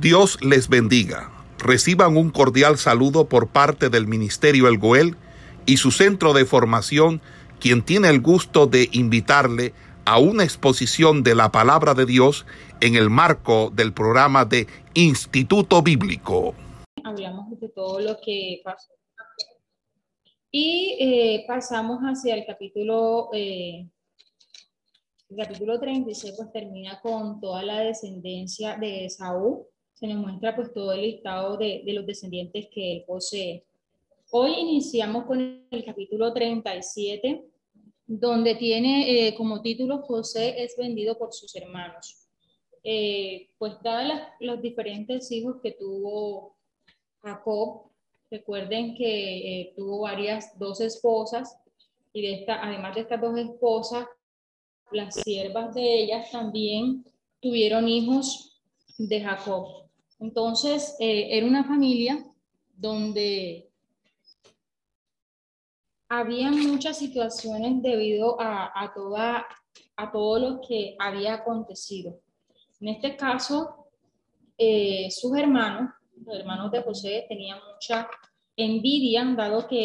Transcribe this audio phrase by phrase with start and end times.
[0.00, 1.30] Dios les bendiga.
[1.58, 5.16] Reciban un cordial saludo por parte del Ministerio El Goel
[5.64, 7.22] y su centro de formación,
[7.60, 9.72] quien tiene el gusto de invitarle
[10.04, 12.44] a una exposición de la palabra de Dios
[12.82, 16.54] en el marco del programa de Instituto Bíblico.
[17.02, 18.92] Hablamos de todo lo que pasó.
[20.50, 23.88] Y eh, pasamos hacia el capítulo, eh,
[25.30, 29.66] el capítulo 36, pues termina con toda la descendencia de Saúl
[29.96, 33.64] se nos muestra pues todo el listado de, de los descendientes que él posee.
[34.30, 37.42] Hoy iniciamos con el capítulo 37,
[38.06, 42.28] donde tiene eh, como título José es vendido por sus hermanos.
[42.84, 46.56] Eh, pues dadas los diferentes hijos que tuvo
[47.22, 47.90] Jacob,
[48.30, 51.56] recuerden que eh, tuvo varias, dos esposas,
[52.12, 54.06] y de esta, además de estas dos esposas,
[54.92, 57.02] las siervas de ellas también
[57.40, 58.60] tuvieron hijos
[58.98, 59.85] de Jacob.
[60.18, 62.24] Entonces, eh, era una familia
[62.74, 63.68] donde
[66.08, 69.46] había muchas situaciones debido a, toda,
[69.96, 72.20] a todo lo que había acontecido.
[72.80, 73.88] En este caso,
[74.56, 75.90] eh, sus hermanos,
[76.24, 78.08] los hermanos de José, tenían mucha
[78.56, 79.76] envidia, dado que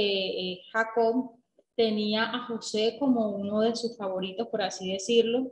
[0.53, 1.31] eh, Jacob
[1.75, 5.51] tenía a José como uno de sus favoritos, por así decirlo,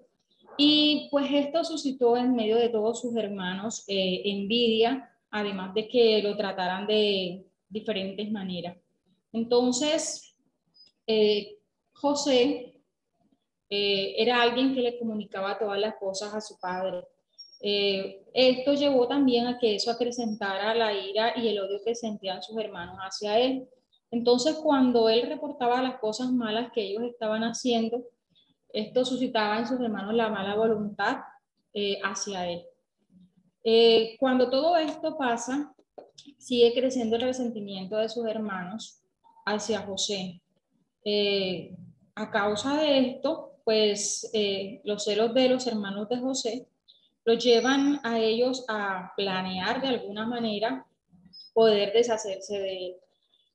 [0.62, 6.22] y pues esto suscitó en medio de todos sus hermanos eh, envidia, además de que
[6.22, 8.76] lo trataran de diferentes maneras.
[9.32, 10.36] Entonces,
[11.08, 11.60] eh,
[11.94, 12.76] José
[13.70, 17.06] eh, era alguien que le comunicaba todas las cosas a su padre.
[17.62, 22.58] esto llevó también a que eso acrecentara la ira y el odio que sentían sus
[22.58, 23.66] hermanos hacia él.
[24.12, 28.04] Entonces, cuando él reportaba las cosas malas que ellos estaban haciendo,
[28.72, 31.18] esto suscitaba en sus hermanos la mala voluntad
[31.74, 32.64] eh, hacia él.
[33.64, 35.74] Eh, cuando todo esto pasa,
[36.38, 39.02] sigue creciendo el resentimiento de sus hermanos
[39.46, 40.42] hacia José.
[41.04, 41.76] Eh,
[42.16, 44.32] a causa de esto, pues
[44.84, 46.68] los celos de los hermanos de José
[47.24, 50.86] los llevan a ellos a planear de alguna manera
[51.54, 52.96] poder deshacerse de él.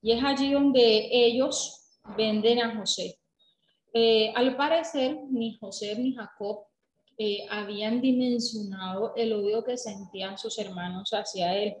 [0.01, 1.85] Y es allí donde ellos
[2.17, 3.19] venden a José.
[3.97, 6.65] Eh, al parecer, ni José ni Jacob
[7.17, 11.75] eh, habían dimensionado el odio que sentían sus hermanos hacia él.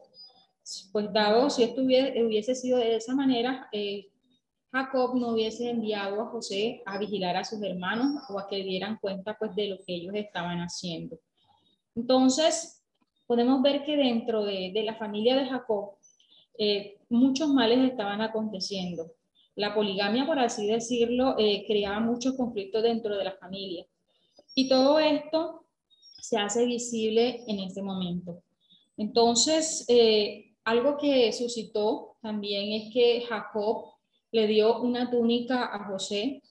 [0.93, 4.07] Pues dado, si esto hubiese, sido de esa manera, eh,
[4.71, 8.97] Jacob no hubiese enviado a José a vigilar a sus hermanos o a que dieran
[9.01, 11.19] cuenta pues, de lo que ellos estaban haciendo.
[11.95, 12.81] Entonces,
[13.27, 15.97] podemos ver que dentro de, de la familia de Jacob,
[17.09, 19.11] muchos males estaban aconteciendo.
[19.55, 23.85] La poligamia, por así decirlo, eh, creaba muchos conflictos dentro de la familia.
[24.53, 25.65] Y todo esto
[26.19, 28.41] se hace visible en este momento.
[28.97, 33.93] Entonces, eh, algo que suscitó también es que Jacob
[34.31, 36.41] le dio una túnica a José.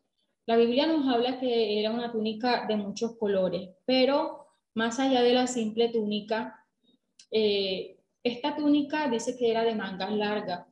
[0.46, 5.34] La Biblia nos habla que era una túnica de muchos colores, pero más allá de
[5.34, 6.64] la simple túnica,
[7.30, 10.66] eh, esta túnica dice que era de mangas largas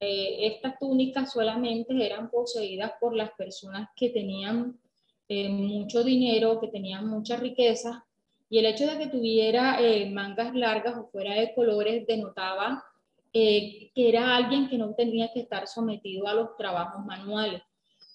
[0.00, 4.80] eh, estas túnicas solamente eran poseídas por las personas que tenían
[5.28, 8.06] eh, mucho dinero, que tenían mucha riqueza,
[8.48, 12.82] y el hecho de que tuviera eh, mangas largas o fuera de colores denotaba
[13.32, 17.62] que era alguien que no tenía que estar sometido a los trabajos manuales,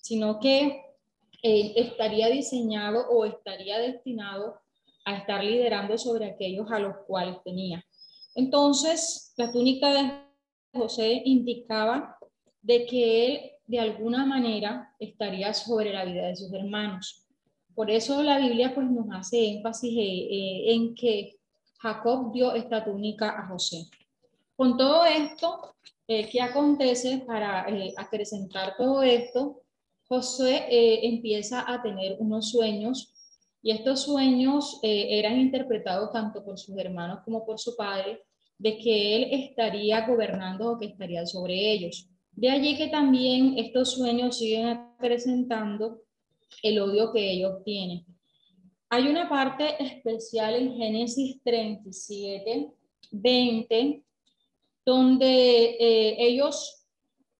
[0.01, 0.81] sino que
[1.41, 4.59] estaría diseñado o estaría destinado
[5.05, 7.85] a estar liderando sobre aquellos a los cuales tenía.
[8.33, 10.24] Entonces, la túnica de
[10.75, 12.17] José indicaba
[12.61, 17.25] de que él de alguna manera estaría sobre la vida de sus hermanos.
[17.73, 21.37] Por eso la Biblia pues nos hace énfasis eh, eh, en que
[21.79, 23.85] Jacob dio esta túnica a José.
[24.55, 25.75] Con todo esto,
[26.07, 27.65] eh, ¿qué acontece para
[27.97, 29.61] acrecentar todo esto?
[30.07, 30.67] José
[31.05, 33.11] empieza a tener unos sueños
[33.63, 38.23] y estos sueños eran interpretados tanto por sus hermanos como por su padre
[38.57, 42.09] de que él estaría gobernando o que estaría sobre ellos.
[42.31, 46.01] De allí que también estos sueños siguen acrecentando
[46.61, 48.05] el odio que ellos tienen.
[48.89, 52.71] Hay una parte especial en Génesis 37,
[53.11, 54.03] 20,
[54.85, 56.85] donde eh, ellos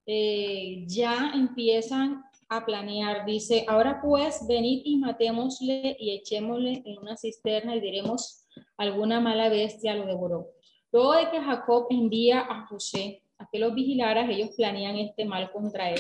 [0.06, 3.26] eh, ya empiezan a planear.
[3.26, 8.48] Dice, ahora pues venid y matémosle y echémosle en una cisterna y diremos,
[8.78, 10.55] alguna mala bestia lo devoró.
[10.96, 15.52] Luego de que Jacob envía a José a que los vigilara, ellos planean este mal
[15.52, 16.00] contra él.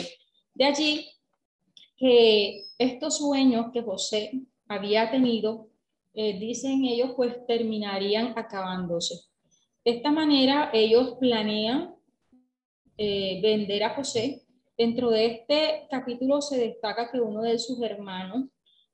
[0.54, 1.06] De allí
[1.98, 4.32] que estos sueños que José
[4.70, 5.68] había tenido,
[6.14, 9.16] eh, dicen ellos, pues terminarían acabándose.
[9.84, 11.94] De esta manera, ellos planean
[12.98, 14.44] eh, vender a José.
[14.78, 18.46] Dentro de este capítulo se destaca que uno de sus hermanos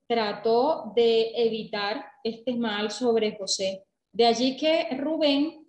[0.08, 3.84] trató de evitar este mal sobre José.
[4.12, 5.61] De allí que Rubén,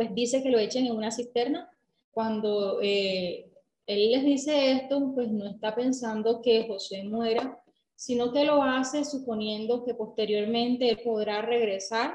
[0.00, 1.70] pues dice que lo echen en una cisterna.
[2.10, 3.50] Cuando eh,
[3.84, 7.62] él les dice esto, pues no está pensando que José muera,
[7.96, 12.14] sino que lo hace suponiendo que posteriormente él podrá regresar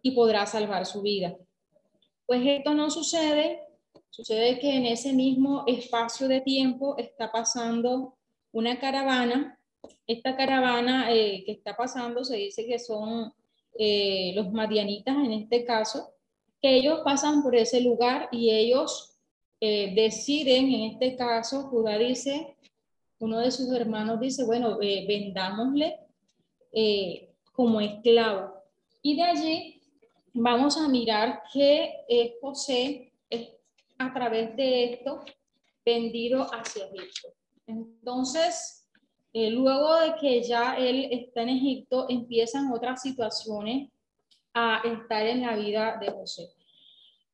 [0.00, 1.36] y podrá salvar su vida.
[2.26, 3.58] Pues esto no sucede,
[4.10, 8.18] sucede que en ese mismo espacio de tiempo está pasando
[8.52, 9.58] una caravana.
[10.06, 13.32] Esta caravana eh, que está pasando se dice que son
[13.76, 16.14] eh, los madianitas en este caso,
[16.60, 19.16] que ellos pasan por ese lugar y ellos
[19.60, 22.56] eh, deciden, en este caso, Judá dice,
[23.18, 25.98] uno de sus hermanos dice, bueno, vendámosle
[27.52, 28.54] como esclavo.
[29.02, 29.80] Y de allí
[30.32, 33.48] vamos a mirar que eh, José es
[33.98, 35.24] a través de esto
[35.84, 37.28] vendido hacia Egipto.
[37.66, 38.88] Entonces,
[39.32, 43.90] eh, luego de que ya él está en Egipto, empiezan otras situaciones
[44.54, 46.50] a estar en la vida de José.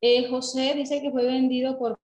[0.01, 1.99] Eh, José dice que fue vendido por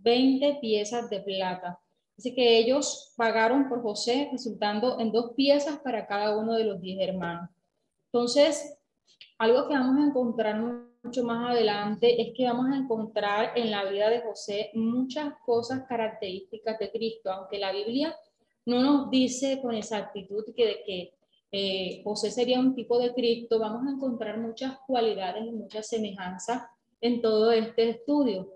[0.00, 1.78] 20 piezas de plata.
[2.16, 6.80] Dice que ellos pagaron por José, resultando en dos piezas para cada uno de los
[6.80, 7.48] diez hermanos.
[8.06, 8.76] Entonces,
[9.38, 10.60] algo que vamos a encontrar
[11.02, 15.84] mucho más adelante es que vamos a encontrar en la vida de José muchas cosas
[15.88, 18.16] características de Cristo, aunque la Biblia
[18.66, 21.14] no nos dice con exactitud que, de que
[21.50, 26.62] eh, José sería un tipo de Cristo, vamos a encontrar muchas cualidades y muchas semejanzas
[27.00, 28.52] en todo este estudio.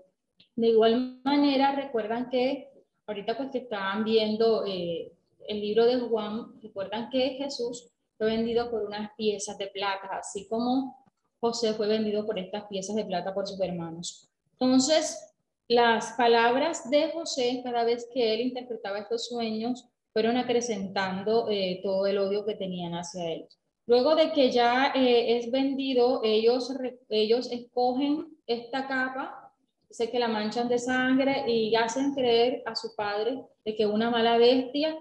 [0.55, 2.69] De igual manera, recuerdan que
[3.07, 5.11] ahorita pues que estaban viendo eh,
[5.47, 10.47] el libro de Juan, recuerdan que Jesús fue vendido por unas piezas de plata, así
[10.47, 11.03] como
[11.39, 14.29] José fue vendido por estas piezas de plata por sus hermanos.
[14.53, 15.33] Entonces,
[15.67, 22.05] las palabras de José, cada vez que él interpretaba estos sueños, fueron acrecentando eh, todo
[22.05, 23.47] el odio que tenían hacia él.
[23.85, 26.71] Luego de que ya eh, es vendido, ellos,
[27.09, 29.51] ellos escogen esta capa,
[29.89, 34.09] sé que la manchan de sangre y hacen creer a su padre de que una
[34.09, 34.97] mala bestia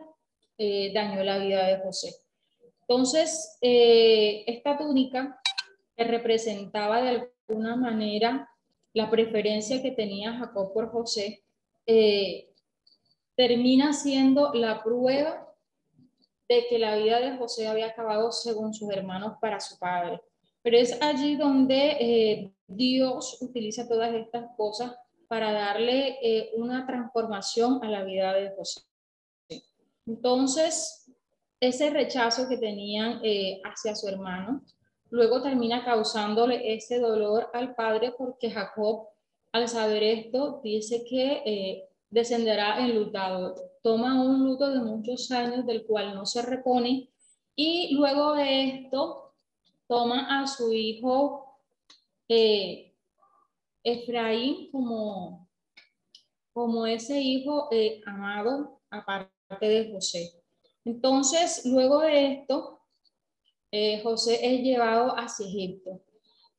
[0.59, 2.15] eh, dañó la vida de José.
[2.81, 5.41] Entonces, eh, esta túnica
[5.97, 8.49] que representaba de alguna manera
[8.94, 11.43] la preferencia que tenía Jacob por José,
[13.49, 15.53] termina siendo la prueba
[16.49, 20.21] de que la vida de José había acabado según sus hermanos para su padre.
[20.62, 24.94] Pero es allí donde eh, Dios utiliza todas estas cosas
[25.27, 26.19] para darle
[26.55, 28.83] una transformación a la vida de José.
[30.06, 31.11] Entonces,
[31.59, 34.62] ese rechazo que tenían eh, hacia su hermano,
[35.11, 39.09] luego termina causándole ese dolor al padre porque Jacob,
[39.50, 43.55] al saber esto, dice que eh, descenderá enlutado.
[43.82, 47.09] Toma un luto de muchos años del cual no se repone
[47.56, 49.35] y luego de esto
[49.88, 51.56] toma a su hijo
[52.29, 52.94] eh,
[53.82, 55.49] Efraín como,
[56.53, 57.69] como ese hijo
[58.06, 60.32] amado aparte de José.
[60.85, 62.81] Entonces, luego de esto,
[63.70, 66.03] eh, José es llevado hacia Egipto.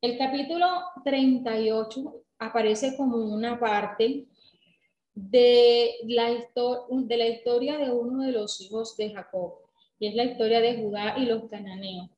[0.01, 0.67] El capítulo
[1.03, 4.27] 38 aparece como una parte
[5.15, 9.53] de la, de la historia de uno de los hijos de Jacob,
[9.99, 12.09] y es la historia de Judá y los cananeos.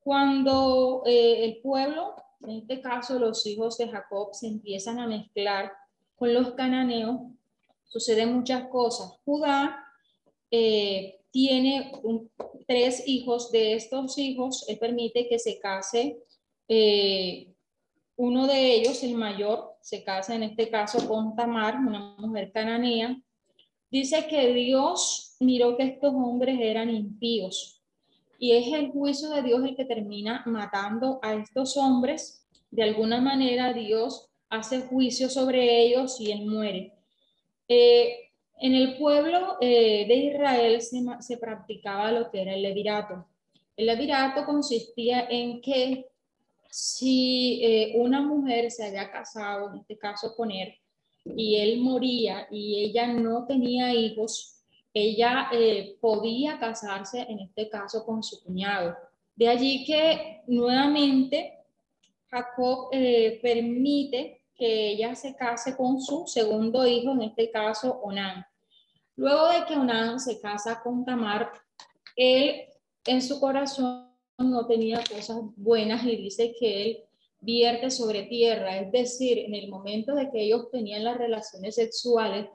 [0.00, 5.72] Cuando eh, el pueblo, en este caso los hijos de Jacob, se empiezan a mezclar
[6.16, 7.20] con los cananeos,
[7.84, 9.12] suceden muchas cosas.
[9.24, 9.84] Judá
[10.50, 11.92] eh, tiene
[12.66, 13.50] tres hijos.
[13.50, 16.18] De estos hijos, él permite que se case
[16.68, 17.52] eh,
[18.16, 23.18] uno de ellos, el mayor, se casa en este caso con Tamar, una mujer cananea.
[23.90, 27.82] Dice que Dios miró que estos hombres eran impíos
[28.38, 32.46] y es el juicio de Dios el que termina matando a estos hombres.
[32.70, 36.92] De alguna manera Dios hace juicio sobre ellos y él muere.
[37.66, 38.30] Eh,
[38.60, 43.26] en el pueblo eh, de Israel se, practicaba lo que era el levirato.
[43.74, 46.10] El levirato consistía en que
[46.70, 50.74] si eh, una mujer se había casado, en este caso con él,
[51.24, 54.62] y él moría y ella no tenía hijos,
[54.94, 58.96] ella eh, podía casarse, en este caso, con su cuñado.
[59.36, 61.58] De allí que nuevamente
[62.30, 68.44] Jacob permite que ella se case con su segundo hijo, en este caso Onán.
[69.14, 71.52] Luego de que Onán se casa con Tamar,
[72.16, 72.64] él
[73.06, 74.07] en su corazón
[74.38, 76.98] no tenía cosas buenas y dice que él
[77.40, 82.46] vierte sobre tierra, es decir, en el momento de que ellos tenían las relaciones sexuales,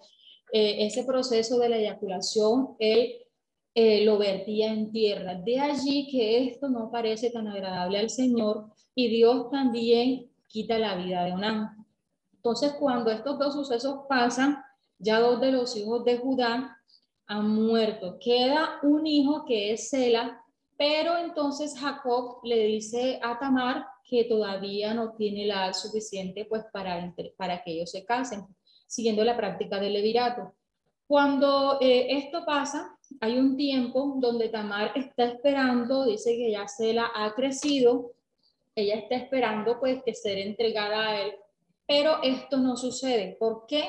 [0.52, 3.16] eh, ese proceso de la eyaculación, él
[3.76, 5.36] eh, lo vertía en tierra.
[5.36, 10.96] De allí que esto no parece tan agradable al Señor y Dios también quita la
[10.96, 11.86] vida de Onán.
[12.36, 14.58] Entonces, cuando estos dos sucesos pasan,
[15.00, 16.78] ya dos de los hijos de Judá
[17.26, 18.18] han muerto.
[18.20, 20.43] Queda un hijo que es Sela,
[20.78, 26.64] pero entonces Jacob le dice a Tamar que todavía no tiene la edad suficiente pues
[26.72, 28.46] para, para que ellos se casen,
[28.88, 30.54] siguiendo la práctica del levirato.
[31.08, 37.12] Cuando eh, esto pasa, hay un tiempo donde Tamar está esperando, dice que ya Sela
[37.14, 38.12] ha crecido,
[38.76, 41.34] ella está esperando pues que ser entregada a él,
[41.88, 43.36] pero esto no sucede.
[43.40, 43.84] ¿Por qué?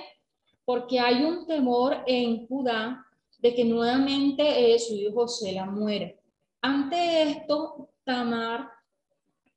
[0.65, 3.07] Porque hay un temor en Judá
[3.39, 6.19] de que nuevamente eh, su hijo Sela muere.
[6.65, 8.71] Ante esto, Tamar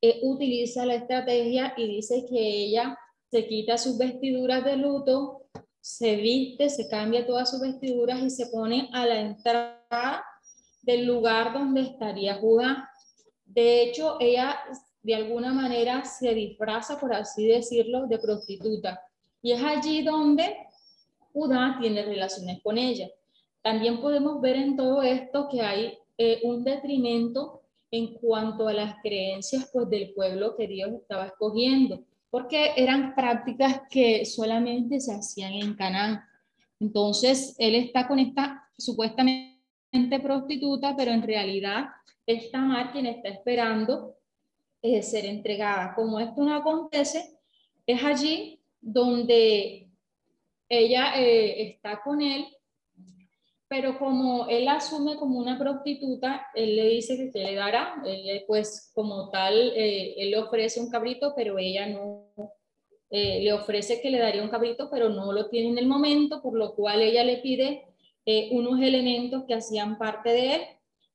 [0.01, 2.99] eh, utiliza la estrategia y dice que ella
[3.31, 5.45] se quita sus vestiduras de luto,
[5.79, 10.21] se viste, se cambia todas sus vestiduras y se pone a la entrada
[10.81, 12.89] del lugar donde estaría Judá.
[13.45, 14.59] De hecho, ella
[15.01, 19.01] de alguna manera se disfraza, por así decirlo, de prostituta.
[19.41, 20.57] Y es allí donde
[21.31, 23.07] Judá tiene relaciones con ella.
[23.61, 28.95] También podemos ver en todo esto que hay eh, un detrimento en cuanto a las
[29.01, 35.53] creencias pues, del pueblo que Dios estaba escogiendo, porque eran prácticas que solamente se hacían
[35.53, 36.21] en Canaán.
[36.79, 41.85] Entonces, él está con esta supuestamente prostituta, pero en realidad
[42.25, 44.15] es Tamar quien está esperando
[44.81, 45.95] eh, ser entregada.
[45.95, 47.39] Como esto no acontece,
[47.85, 49.87] es allí donde
[50.69, 52.45] ella eh, está con él
[53.69, 58.91] pero como él asume como una prostituta, él le dice que, le dará, él, pues
[58.93, 62.31] como tal, eh, él le ofrece un cabrito, pero ella no,
[63.09, 66.41] eh, le ofrece que le daría un cabrito, pero no lo tiene en el momento,
[66.41, 67.85] por lo cual ella le pide
[68.25, 70.61] eh, unos elementos que hacían parte de él.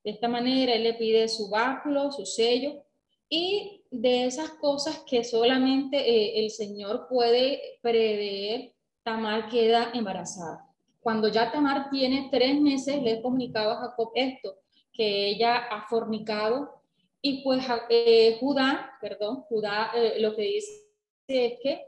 [0.04, 2.85] De esta manera, él le pide su báculo, su sello,
[3.30, 8.73] y de esas cosas que solamente el Señor puede prever,
[9.04, 10.72] Tamar queda embarazada.
[11.02, 14.56] Cuando ya Tamar tiene tres meses, le he comunicado a Jacob esto,
[14.92, 16.80] que ella ha fornicado
[17.21, 20.85] y pues eh, Judá, perdón, Judá eh, lo que dice
[21.26, 21.87] es que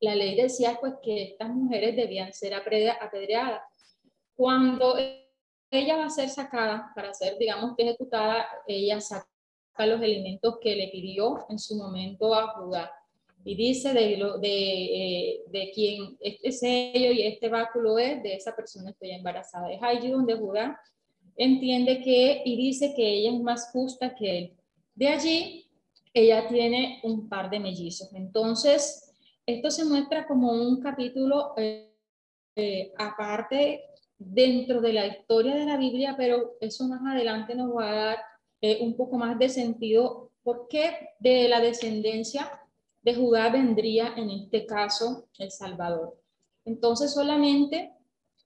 [0.00, 3.62] la ley decía pues que estas mujeres debían ser apedreadas.
[4.34, 4.96] Cuando
[5.70, 9.26] ella va a ser sacada para ser, digamos, ejecutada, ella saca
[9.78, 12.90] los elementos que le pidió en su momento a Judá
[13.46, 18.34] y dice de, lo, de, eh, de quien este sello y este báculo es, de
[18.34, 19.70] esa persona estoy embarazada.
[19.70, 20.80] Es allí donde Judá
[21.36, 24.52] entiende que y dice que ella es más justa que él.
[24.96, 25.70] De allí,
[26.12, 28.12] ella tiene un par de mellizos.
[28.14, 29.14] Entonces,
[29.46, 31.94] esto se muestra como un capítulo eh,
[32.56, 33.84] eh, aparte
[34.18, 38.18] dentro de la historia de la Biblia, pero eso más adelante nos va a dar
[38.80, 42.50] un poco más de sentido porque de la descendencia
[43.06, 46.20] de Judá vendría en este caso el Salvador.
[46.64, 47.92] Entonces solamente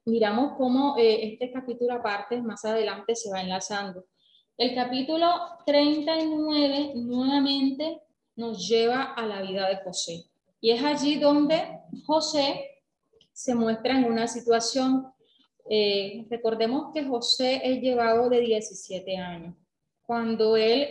[0.05, 4.05] miramos cómo eh, este capítulo aparte más adelante se va enlazando.
[4.59, 5.29] El capítulo
[5.65, 8.03] 39 nuevamente
[8.37, 10.27] nos lleva a la vida de José.
[10.61, 12.83] Y es allí donde José
[13.33, 15.07] se muestra en una situación.
[15.71, 19.55] Eh, recordemos que José es llevado de 17 años.
[20.03, 20.87] Cuando él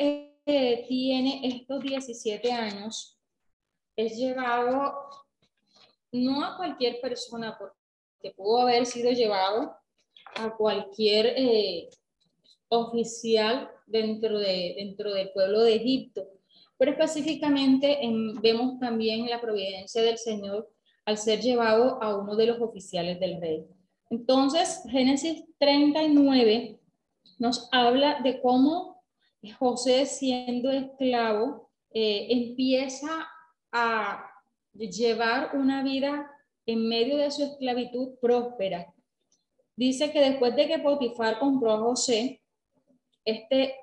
[0.48, 3.19] eh, tiene estos 17 años,
[4.06, 4.94] es llevado
[6.12, 9.76] no a cualquier persona, porque pudo haber sido llevado
[10.36, 11.90] a cualquier eh,
[12.70, 16.28] oficial dentro, de, dentro del pueblo de Egipto.
[16.78, 18.00] Pero específicamente
[18.42, 20.72] vemos también la providencia del Señor
[21.06, 23.66] al ser llevado a uno de los oficiales del rey.
[24.10, 26.80] Entonces, Génesis 39
[27.38, 29.04] nos habla de cómo
[29.58, 33.28] José, siendo esclavo, eh, empieza
[33.72, 34.30] a
[34.74, 36.32] llevar una vida
[36.66, 38.94] en medio de su esclavitud próspera.
[39.76, 42.42] Dice que después de que Potifar compró a José,
[43.24, 43.76] este,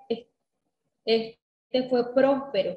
[1.05, 2.77] este fue próspero.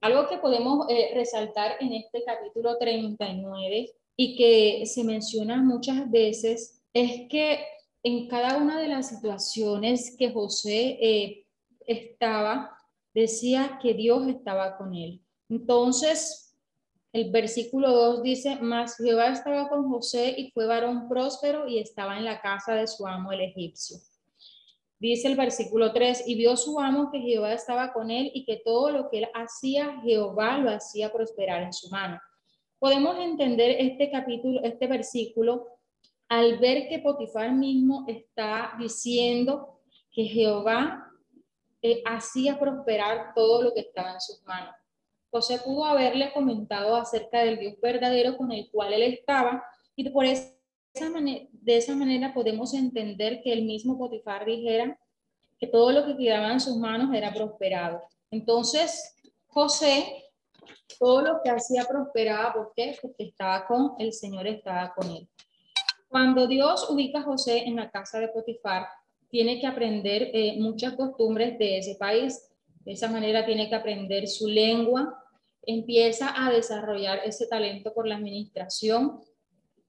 [0.00, 6.82] Algo que podemos eh, resaltar en este capítulo 39 y que se menciona muchas veces
[6.92, 7.64] es que
[8.02, 11.46] en cada una de las situaciones que José eh,
[11.86, 12.76] estaba,
[13.14, 15.23] decía que Dios estaba con él.
[15.48, 16.56] Entonces,
[17.12, 22.18] el versículo 2 dice, mas Jehová estaba con José y fue varón próspero y estaba
[22.18, 23.98] en la casa de su amo el egipcio.
[24.98, 28.62] Dice el versículo 3, y vio su amo que Jehová estaba con él y que
[28.64, 32.18] todo lo que él hacía, Jehová lo hacía prosperar en su mano.
[32.78, 35.68] Podemos entender este capítulo, este versículo,
[36.28, 41.12] al ver que Potifar mismo está diciendo que Jehová
[41.82, 44.74] eh, hacía prosperar todo lo que estaba en sus manos.
[45.34, 49.64] José pudo haberle comentado acerca del Dios verdadero con el cual él estaba
[49.96, 50.54] y por esa
[50.94, 54.96] de esa manera podemos entender que el mismo Potifar dijera
[55.58, 58.00] que todo lo que quedaba en sus manos era prosperado.
[58.30, 59.16] Entonces,
[59.48, 60.22] José,
[61.00, 62.96] todo lo que hacía prosperaba, ¿por qué?
[63.02, 65.28] Porque estaba con el Señor, estaba con él.
[66.08, 68.86] Cuando Dios ubica a José en la casa de Potifar,
[69.30, 72.54] tiene que aprender eh, muchas costumbres de ese país.
[72.84, 75.23] De esa manera tiene que aprender su lengua,
[75.66, 79.20] empieza a desarrollar ese talento por la administración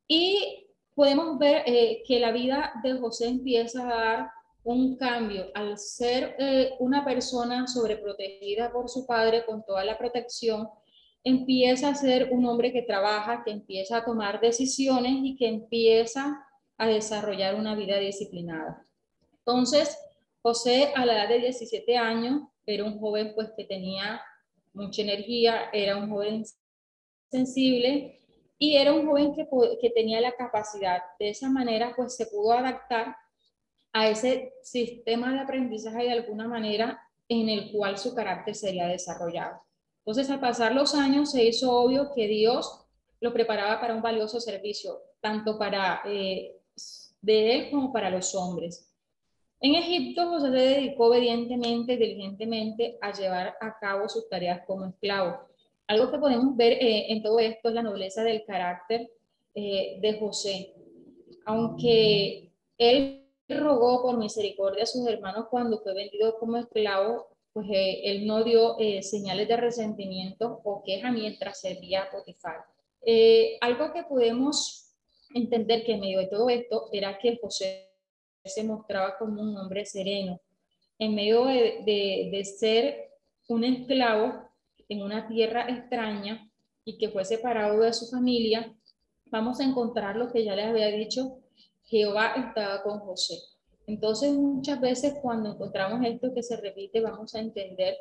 [0.07, 4.29] y podemos ver eh, que la vida de José empieza a dar
[4.63, 10.67] un cambio al ser eh, una persona sobreprotegida por su padre con toda la protección,
[11.23, 16.43] empieza a ser un hombre que trabaja, que empieza a tomar decisiones y que empieza
[16.77, 18.85] a desarrollar una vida disciplinada.
[19.39, 19.97] Entonces,
[20.41, 24.21] José a la edad de 17 años era un joven pues que tenía
[24.75, 26.45] mucha energía, era un joven
[27.31, 28.19] sensible
[28.57, 29.47] y era un joven que,
[29.81, 31.01] que tenía la capacidad.
[31.19, 33.15] De esa manera, pues se pudo adaptar
[33.93, 39.61] a ese sistema de aprendizaje de alguna manera en el cual su carácter sería desarrollado.
[39.99, 42.85] Entonces, al pasar los años, se hizo obvio que Dios
[43.21, 46.61] lo preparaba para un valioso servicio, tanto para eh,
[47.21, 48.94] de él como para los hombres.
[49.65, 55.39] En Egipto, José se dedicó obedientemente, diligentemente a llevar a cabo sus tareas como esclavo.
[55.87, 59.09] Algo que podemos ver eh, en todo esto es la nobleza del carácter
[59.55, 60.75] eh, de José.
[61.47, 68.01] Aunque él rogó por misericordia a sus hermanos cuando fue vendido como esclavo, pues eh,
[68.03, 72.65] él no dio señales de resentimiento o queja mientras servía a Potifar.
[73.61, 74.93] algo que podemos
[75.33, 77.84] entender que en medio de todo esto era que José
[78.45, 80.39] se mostraba como un hombre sereno.
[80.97, 83.11] En medio de, ser
[83.47, 84.49] un esclavo
[84.87, 86.49] en una tierra extraña
[86.83, 88.73] y que fue separado de su familia,
[89.25, 91.39] vamos a encontrar lo que ya les había dicho,
[91.85, 93.35] Jehová estaba con José.
[93.87, 97.97] Entonces, muchas veces cuando encontramos esto que se repite, vamos a entender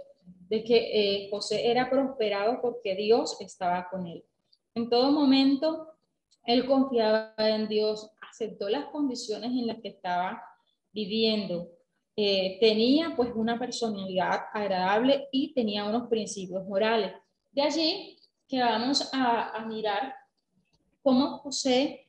[0.48, 0.76] de que
[1.24, 4.24] eh, José era prosperado porque Dios estaba con él.
[4.74, 5.88] En todo momento,
[6.44, 10.42] él confiaba en Dios, aceptó las condiciones en las que estaba
[10.92, 11.70] viviendo.
[12.16, 17.12] Eh, tenía pues una personalidad agradable y tenía unos principios morales.
[17.52, 18.18] De allí
[18.48, 20.14] que vamos a, mirar
[21.02, 22.08] cómo José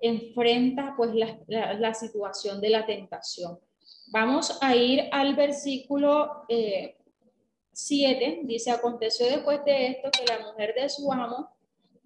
[0.00, 3.58] enfrenta pues la, situación de la tentación.
[4.10, 10.74] Vamos a ir al versículo 7, eh, dice, aconteció después de esto que la mujer
[10.74, 11.50] de su amo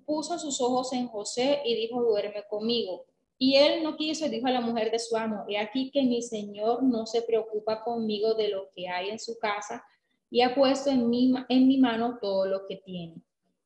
[0.05, 3.07] puso sus ojos en José y dijo, duerme conmigo.
[3.45, 6.05] Y él no quiso y dijo a la mujer de su amo, he aquí que
[6.05, 9.85] mi señor no se preocupa conmigo de lo que hay en su casa
[10.31, 13.17] y ha puesto en mi, en mi mano todo lo que tiene.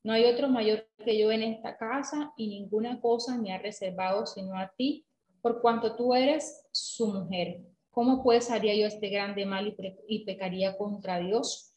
[0.01, 4.25] No hay otro mayor que yo en esta casa y ninguna cosa me ha reservado
[4.25, 5.05] sino a ti,
[5.43, 7.61] por cuanto tú eres su mujer.
[7.91, 9.75] ¿Cómo pues haría yo este grande mal
[10.07, 11.75] y, pecaría contra Dios?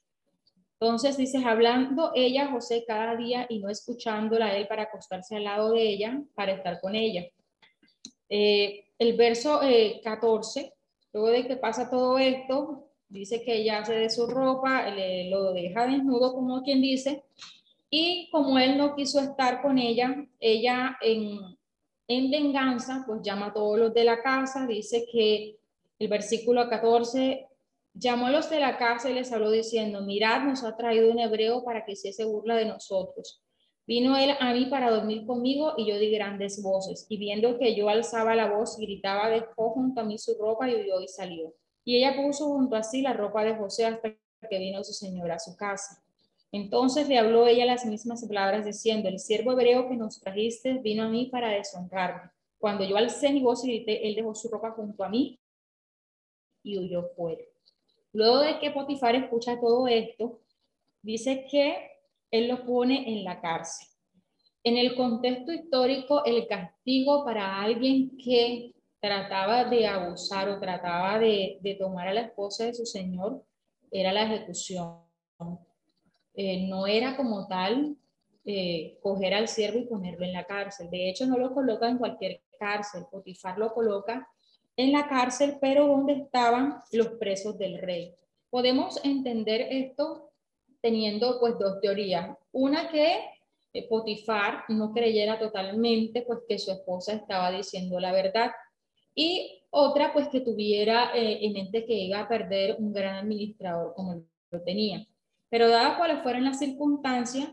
[0.81, 5.45] Entonces dices, hablando ella José cada día y no escuchándola a él para acostarse al
[5.45, 7.27] lado de ella, para estar con ella.
[8.31, 9.61] Eh, el verso
[10.05, 10.73] 14, eh,
[11.13, 15.53] luego de que pasa todo esto, dice que ella hace de su ropa, le, lo
[15.53, 17.25] deja desnudo, como quien dice,
[17.91, 21.41] y como él no quiso estar con ella, ella en,
[22.07, 25.57] en venganza, pues llama a todos los de la casa, dice que
[25.99, 27.49] el versículo 14
[27.95, 31.19] llamó a los de la casa y les habló diciendo, mirad, nos ha traído un
[31.19, 33.43] hebreo para que se burla de nosotros.
[33.91, 37.07] Vino él a mí para dormir conmigo y yo di grandes voces.
[37.09, 40.77] Y viendo que yo alzaba la voz, gritaba, dejó junto a mí su ropa y
[40.77, 41.53] huyó y salió.
[41.85, 44.15] Y ella puso junto a sí la ropa de José hasta
[44.49, 46.05] que vino su señora a su casa.
[46.53, 51.03] Entonces le habló ella las mismas palabras diciendo, el siervo hebreo que nos trajiste vino
[51.03, 52.31] a mí para deshonrarme.
[52.61, 55.37] Cuando yo alcé mi voz y grité, él dejó su ropa junto a mí
[56.63, 57.43] y huyó fuera.
[58.13, 60.39] Luego de que Potifar escucha todo esto,
[61.03, 61.90] dice que
[62.31, 63.87] él lo pone en la cárcel.
[64.63, 71.77] En el contexto histórico, el castigo para alguien que trataba de abusar o trataba de,
[71.79, 73.43] tomar a la esposa de su señor
[73.91, 74.99] era la ejecución.
[76.35, 77.97] Eh, no era como tal
[78.45, 80.91] eh, coger al siervo y ponerlo en la cárcel.
[80.91, 83.05] De hecho, no lo coloca en cualquier cárcel.
[83.11, 84.29] Potifar lo coloca
[84.77, 88.15] en la cárcel, pero donde estaban los presos del rey.
[88.51, 90.30] Podemos entender esto
[90.81, 92.37] teniendo pues dos teorías.
[92.53, 93.21] Una que
[93.73, 98.51] eh, Potifar no creyera totalmente pues que su esposa estaba diciendo la verdad
[99.15, 103.95] y otra pues que tuviera eh, en mente que iba a perder un gran administrador
[103.95, 105.07] como lo tenía.
[105.49, 107.49] Pero dadas cuáles fueron las circunstancias,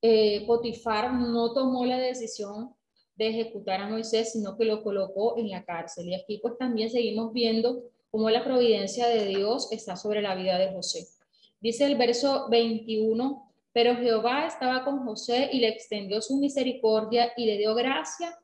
[0.00, 2.74] eh, Potifar no tomó la decisión
[3.14, 6.08] de ejecutar a Moisés, sino que lo colocó en la cárcel.
[6.08, 10.58] Y aquí pues también seguimos viendo cómo la providencia de Dios está sobre la vida
[10.58, 11.06] de José.
[11.62, 17.46] Dice el verso 21, pero Jehová estaba con José y le extendió su misericordia y
[17.46, 18.36] le dio gracia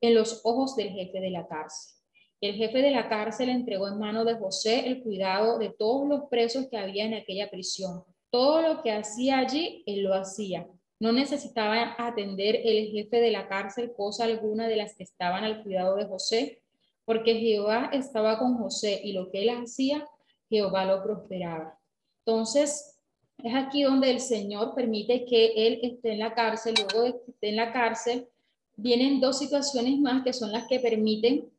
[0.00, 1.94] en los ojos del jefe de la cárcel.
[2.40, 6.30] El jefe de la cárcel entregó en mano de José el cuidado de todos los
[6.30, 8.04] presos que había en aquella prisión.
[8.30, 10.66] Todo lo que hacía allí, él lo hacía.
[10.98, 15.62] No necesitaba atender el jefe de la cárcel cosa alguna de las que estaban al
[15.62, 16.62] cuidado de José,
[17.04, 20.08] porque Jehová estaba con José y lo que él hacía,
[20.48, 21.81] Jehová lo prosperaba.
[22.24, 22.98] Entonces,
[23.42, 26.74] es aquí donde el Señor permite que él esté en la cárcel.
[26.76, 28.28] Luego de que esté en la cárcel,
[28.76, 31.50] vienen dos situaciones más que son las que permiten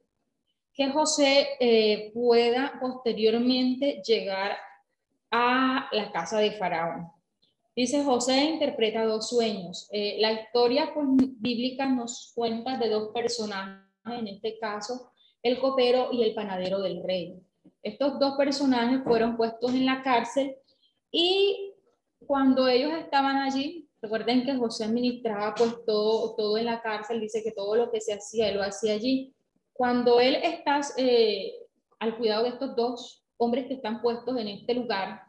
[0.74, 4.58] que José eh, pueda posteriormente llegar
[5.30, 7.08] a la casa de Faraón.
[7.76, 9.88] Dice José interpreta dos sueños.
[9.92, 11.08] Eh, la historia pues,
[11.40, 17.04] bíblica nos cuenta de dos personajes, en este caso el copero y el panadero del
[17.04, 17.38] rey.
[17.84, 20.56] Estos dos personajes fueron puestos en la cárcel
[21.12, 21.74] y
[22.26, 27.44] cuando ellos estaban allí, recuerden que José administraba pues todo, todo en la cárcel, dice
[27.44, 29.34] que todo lo que se hacía, él lo hacía allí.
[29.74, 31.54] Cuando él está eh,
[32.00, 35.22] al cuidado de estos dos hombres que están puestos en este lugar,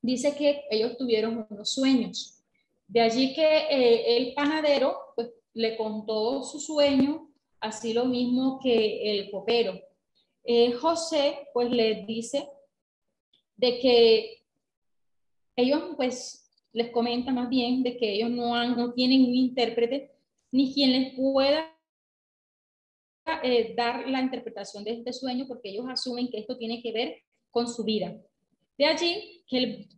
[0.00, 2.42] dice que ellos tuvieron unos sueños.
[2.86, 9.10] De allí que eh, el panadero pues, le contó su sueño, así lo mismo que
[9.10, 9.78] el copero.
[10.50, 12.48] Eh, José pues le dice
[13.54, 14.42] de que
[15.54, 20.10] ellos pues les comenta más bien de que ellos no, han, no tienen un intérprete
[20.50, 21.70] ni quien les pueda
[23.42, 27.16] eh, dar la interpretación de este sueño porque ellos asumen que esto tiene que ver
[27.50, 28.16] con su vida.
[28.78, 29.88] De allí que el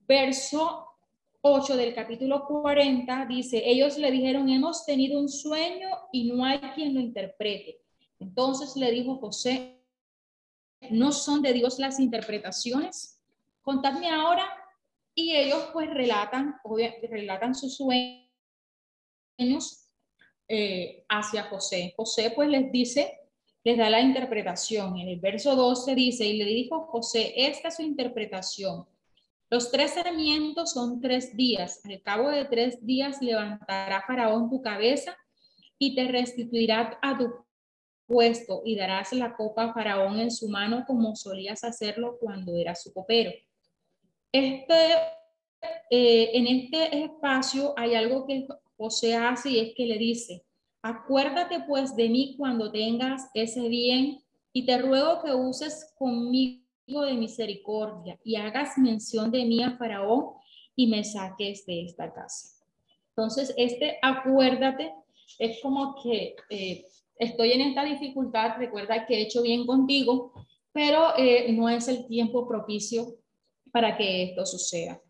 [0.00, 0.84] verso
[1.42, 6.58] 8 del capítulo 40 dice, ellos le dijeron, hemos tenido un sueño y no hay
[6.74, 7.78] quien lo interprete.
[8.18, 9.81] Entonces le dijo José,
[10.90, 13.20] ¿no son de Dios las interpretaciones?
[13.62, 14.46] Contadme ahora.
[15.14, 16.56] Y ellos pues relatan,
[17.10, 18.28] relatan sus sueños
[20.48, 21.92] eh, hacia José.
[21.96, 23.20] José pues les dice,
[23.64, 24.98] les da la interpretación.
[24.98, 28.86] En el verso 12 dice, y le dijo José, esta es su interpretación.
[29.50, 31.82] Los tres sarmientos son tres días.
[31.84, 35.14] Al cabo de tres días levantará Faraón tu cabeza
[35.78, 37.30] y te restituirá a tu
[38.64, 42.92] y darás la copa a Faraón en su mano como solías hacerlo cuando era su
[42.92, 43.30] copero.
[44.30, 44.92] Este,
[45.90, 48.46] eh, en este espacio hay algo que
[48.76, 50.44] José hace y es que le dice,
[50.82, 54.20] acuérdate pues de mí cuando tengas ese bien
[54.52, 60.34] y te ruego que uses conmigo de misericordia y hagas mención de mí a Faraón
[60.76, 62.58] y me saques de esta casa.
[63.10, 64.92] Entonces, este acuérdate
[65.38, 66.84] es como que eh,
[67.18, 70.32] estoy en esta dificultad, recuerda que he hecho bien contigo,
[70.72, 73.16] pero eh, no es el tiempo propicio
[73.70, 75.00] para que esto suceda.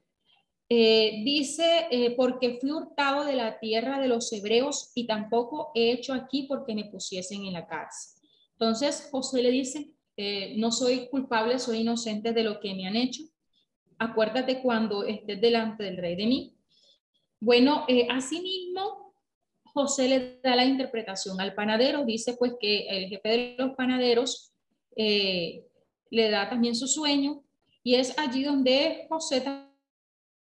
[0.69, 6.15] Eh, dice, porque fui hurtado de la tierra de los hebreos y tampoco he hecho
[6.15, 8.23] aquí porque me pusiesen en la cárcel.
[8.63, 12.97] Entonces José le dice, eh, no soy culpable, soy inocente de lo que me han
[12.97, 13.25] hecho.
[13.99, 16.57] Acuérdate cuando estés delante del rey de mí.
[17.41, 19.02] Bueno, eh, asimismo,
[19.75, 24.53] José le da la interpretación al panadero, dice pues que el jefe de los panaderos
[24.97, 25.65] eh,
[26.11, 27.43] le da también su sueño
[27.83, 29.43] y es allí donde José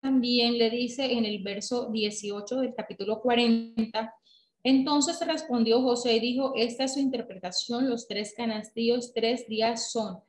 [0.02, 4.14] también le dice en el verso 18 del capítulo 40,
[4.64, 10.20] entonces respondió José y dijo, esta es su interpretación, los tres canastillos, tres días son.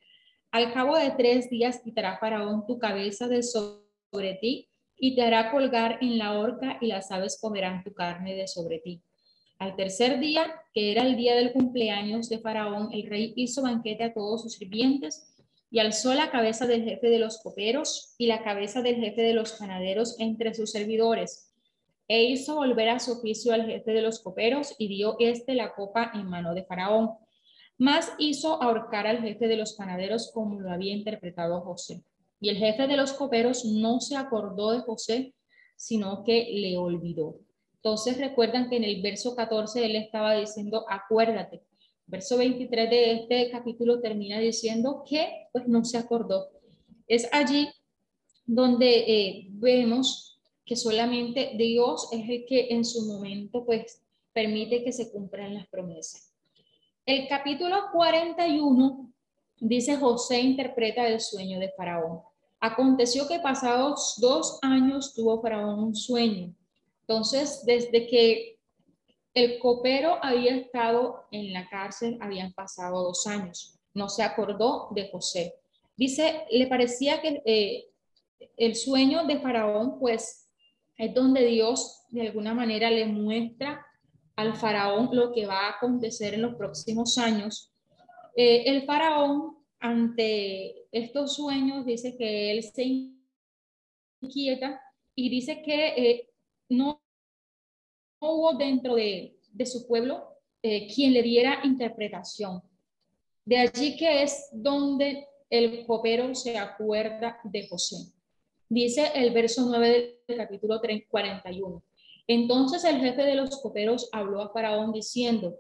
[0.52, 5.50] Al cabo de tres días quitará Faraón tu cabeza de sobre ti y te hará
[5.50, 9.02] colgar en la horca y las aves comerán tu carne de sobre ti.
[9.59, 14.04] Al tercer día, que era el día del cumpleaños de Faraón, el rey hizo banquete
[14.04, 15.35] a todos sus sirvientes
[15.70, 19.35] y alzó la cabeza del jefe de los coperos y la cabeza del jefe de
[19.35, 21.50] los ganaderos entre sus servidores
[22.09, 25.74] e hizo volver a su oficio al jefe de los coperos y dio este la
[25.74, 27.12] copa en mano de Faraón.
[27.78, 32.02] Más hizo ahorcar al jefe de los panaderos como lo había interpretado José.
[32.44, 35.35] Y el jefe de los coperos no se acordó de José,
[35.76, 37.40] sino que le olvidó.
[37.76, 41.62] Entonces recuerdan que en el verso 14 él estaba diciendo, acuérdate,
[42.07, 46.50] Verso 23 de este capítulo termina diciendo que pues no se acordó.
[47.09, 47.70] Es allí
[48.44, 54.02] donde eh, vemos que solamente Dios es el que en su momento pues
[54.35, 56.30] permite que se cumplan las promesas.
[57.07, 59.11] El capítulo 41
[59.61, 62.20] dice José interpreta el sueño de Faraón.
[62.64, 66.55] Aconteció que pasados dos años tuvo Faraón un sueño.
[67.00, 68.59] Entonces, desde que
[69.35, 73.79] el copero había estado en la cárcel, habían pasado dos años.
[73.92, 75.57] No se acordó de José.
[75.94, 77.85] Dice, le parecía que eh,
[78.57, 80.48] el sueño de Faraón, pues,
[80.96, 83.85] es donde Dios de alguna manera le muestra
[84.37, 87.70] al Faraón lo que va a acontecer en los próximos años.
[88.35, 93.11] Eh, el Faraón, ante estos sueños, dice que él se
[94.22, 94.80] inquieta
[95.16, 96.30] y dice que eh,
[96.68, 97.02] no
[98.20, 102.62] hubo dentro de, su pueblo eh, quien le diera interpretación.
[103.44, 107.96] De allí que es donde el copero se acuerda de José.
[108.68, 111.83] Dice el verso 9 del capítulo 41.
[112.28, 115.59] Entonces el jefe de los coperos habló a Faraón diciendo,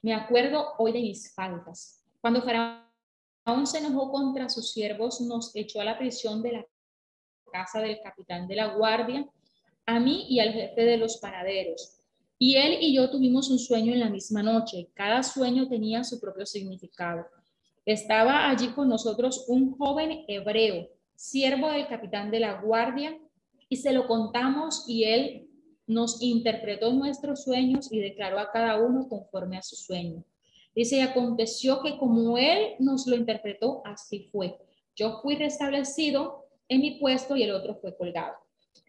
[0.00, 2.02] me acuerdo hoy de mis faltas.
[2.22, 2.85] Cuando Faraón
[3.64, 6.66] se enojó contra sus siervos, nos echó a la prisión de la
[7.52, 9.24] casa del capitán de la guardia
[9.86, 12.00] a mí y al jefe de los panaderos.
[12.38, 14.88] Y él y yo tuvimos un sueño en la misma noche.
[14.94, 17.24] Cada sueño tenía su propio significado.
[17.84, 23.16] Estaba allí con nosotros un joven hebreo, siervo del capitán de la guardia,
[23.68, 25.48] y se lo contamos y él
[25.86, 30.24] nos interpretó nuestros sueños y declaró a cada uno conforme a su sueño.
[30.76, 34.58] Dice, y aconteció que como él nos lo interpretó, así fue.
[34.94, 38.34] Yo fui restablecido en mi puesto y el otro fue colgado.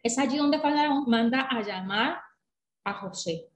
[0.04, 2.18] Es allí donde Faraón manda a llamar
[2.84, 3.48] a José.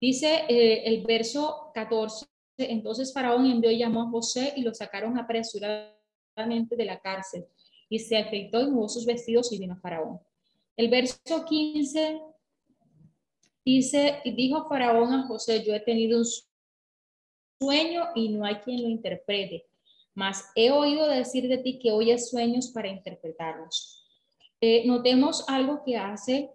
[0.00, 2.26] Dice eh, el verso 14,
[2.58, 7.44] entonces Faraón envió y llamó a José y lo sacaron apresuradamente de la cárcel.
[7.88, 10.20] Y se afeitó y mudó sus vestidos y vino a Faraón.
[10.76, 12.20] El verso 15
[13.64, 16.24] dice, y dijo Faraón a José, yo he tenido un
[17.60, 19.66] sueño y no hay quien lo interprete,
[20.14, 24.02] mas he oído decir de ti que oyes sueños para interpretarlos.
[24.62, 26.50] Eh, notemos algo que hace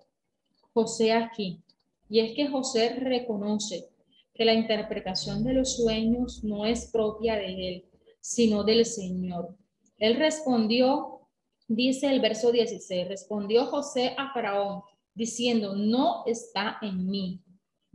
[0.74, 1.62] José aquí,
[2.10, 3.88] y es que José reconoce
[4.34, 7.86] que la interpretación de los sueños no es propia de él,
[8.20, 9.56] sino del Señor.
[9.98, 11.22] Él respondió,
[11.68, 14.82] dice el verso 16, respondió José a Faraón,
[15.14, 17.45] diciendo, no está en mí.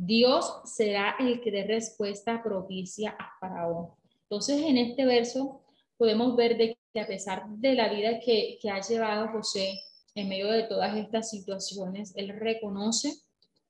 [0.03, 3.91] Dios será el que dé respuesta propicia a Faraón.
[4.23, 5.61] Entonces, en este verso
[5.99, 9.79] podemos ver de que a pesar de la vida que, ha llevado José,
[10.15, 13.13] en medio de todas estas situaciones, él reconoce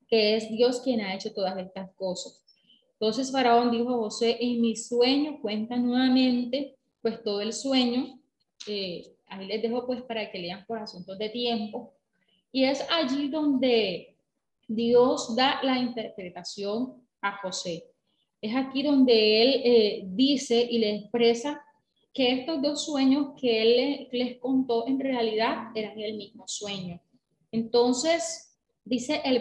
[0.06, 2.44] que es Dios quien ha hecho todas estas cosas.
[2.92, 8.20] Entonces Faraón dijo a José, en mi sueño, cuenta nuevamente pues todo el sueño,
[8.68, 11.92] eh, ahí les dejo pues para que lean por asuntos de tiempo,
[12.52, 14.09] y es allí donde
[14.72, 17.86] Dios da la interpretación a José.
[18.40, 21.60] Es aquí donde él eh, dice y le expresa
[22.14, 27.00] que estos dos sueños que él les contó en realidad eran el mismo sueño.
[27.50, 29.40] Entonces, dice el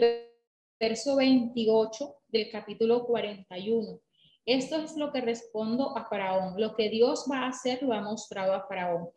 [0.80, 4.00] verso 28 del capítulo 41.
[4.48, 6.60] Esto es lo que respondo a Faraón.
[6.60, 9.10] Lo que Dios va a hacer lo ha mostrado a Faraón.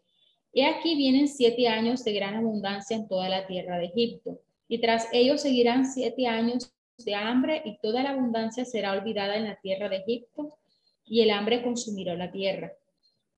[0.52, 4.38] Y aquí vienen siete años de gran abundancia en toda la tierra de Egipto.
[4.72, 9.44] Y tras ellos seguirán siete años de hambre y toda la abundancia será olvidada en
[9.44, 10.56] la tierra de Egipto
[11.04, 12.72] y el hambre consumirá la tierra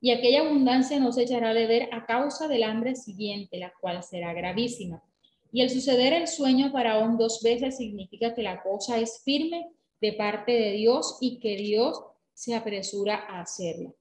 [0.04, 4.02] y aquella abundancia no se echará de ver a causa del hambre siguiente, la cual
[4.04, 5.02] será gravísima.
[5.50, 9.66] Y el suceder el sueño Faraón dos veces significa que la cosa es firme
[10.00, 12.00] de parte de Dios y que Dios
[12.32, 13.92] se apresura a hacerla.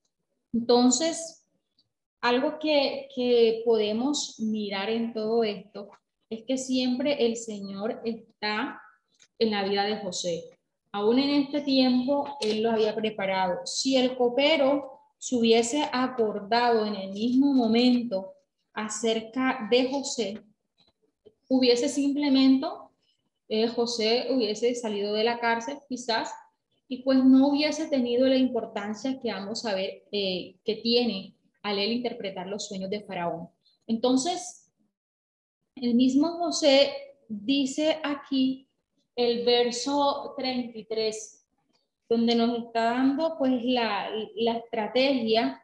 [0.52, 1.48] Entonces,
[2.22, 5.90] algo que, que podemos mirar en todo esto
[6.34, 8.82] es que siempre el Señor está
[9.40, 10.44] en la vida de José.
[10.92, 13.62] Aún en este tiempo, Él lo había preparado.
[13.66, 18.34] Si el copero se hubiese acordado en el mismo momento
[18.74, 20.42] acerca de José,
[21.48, 22.68] hubiese simplemente,
[23.50, 26.32] eh, José hubiese salido de la cárcel quizás
[26.88, 31.80] y pues no hubiese tenido la importancia que vamos a ver eh, que tiene al
[31.80, 33.50] él interpretar los sueños de Faraón.
[33.88, 34.63] Entonces,
[35.76, 36.94] el mismo José
[37.28, 38.68] dice aquí
[39.16, 41.46] el verso 33,
[42.10, 45.62] donde nos está dando pues la, la estrategia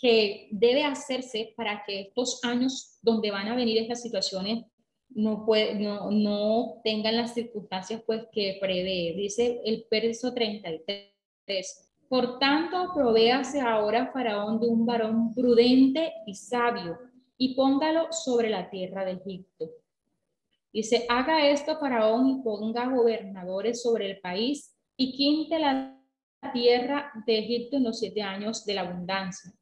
[0.00, 4.64] que debe hacerse para que estos años donde van a venir estas situaciones
[5.10, 9.14] no, puede, no, no tengan las circunstancias pues que prevé.
[9.16, 11.90] Dice el verso 33.
[12.08, 16.98] Por tanto, provéase ahora Faraón de un varón prudente y sabio,
[17.38, 19.70] y póngalo sobre la tierra de Egipto.
[20.72, 25.96] Dice, haga esto Faraón y ponga gobernadores sobre el país y quinte la
[26.52, 29.52] tierra de Egipto en los siete años de la abundancia.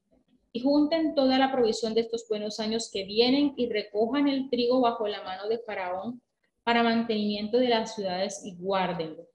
[0.52, 4.80] Y junten toda la provisión de estos buenos años que vienen y recojan el trigo
[4.80, 6.22] bajo la mano de Faraón
[6.64, 9.28] para mantenimiento de las ciudades y guárdenlo.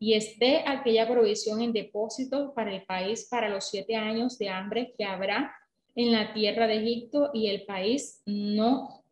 [0.00, 4.92] Y esté aquella provisión en depósito para el país para los siete años de hambre
[4.98, 5.54] que habrá
[5.94, 9.04] en la tierra de Egipto y el país no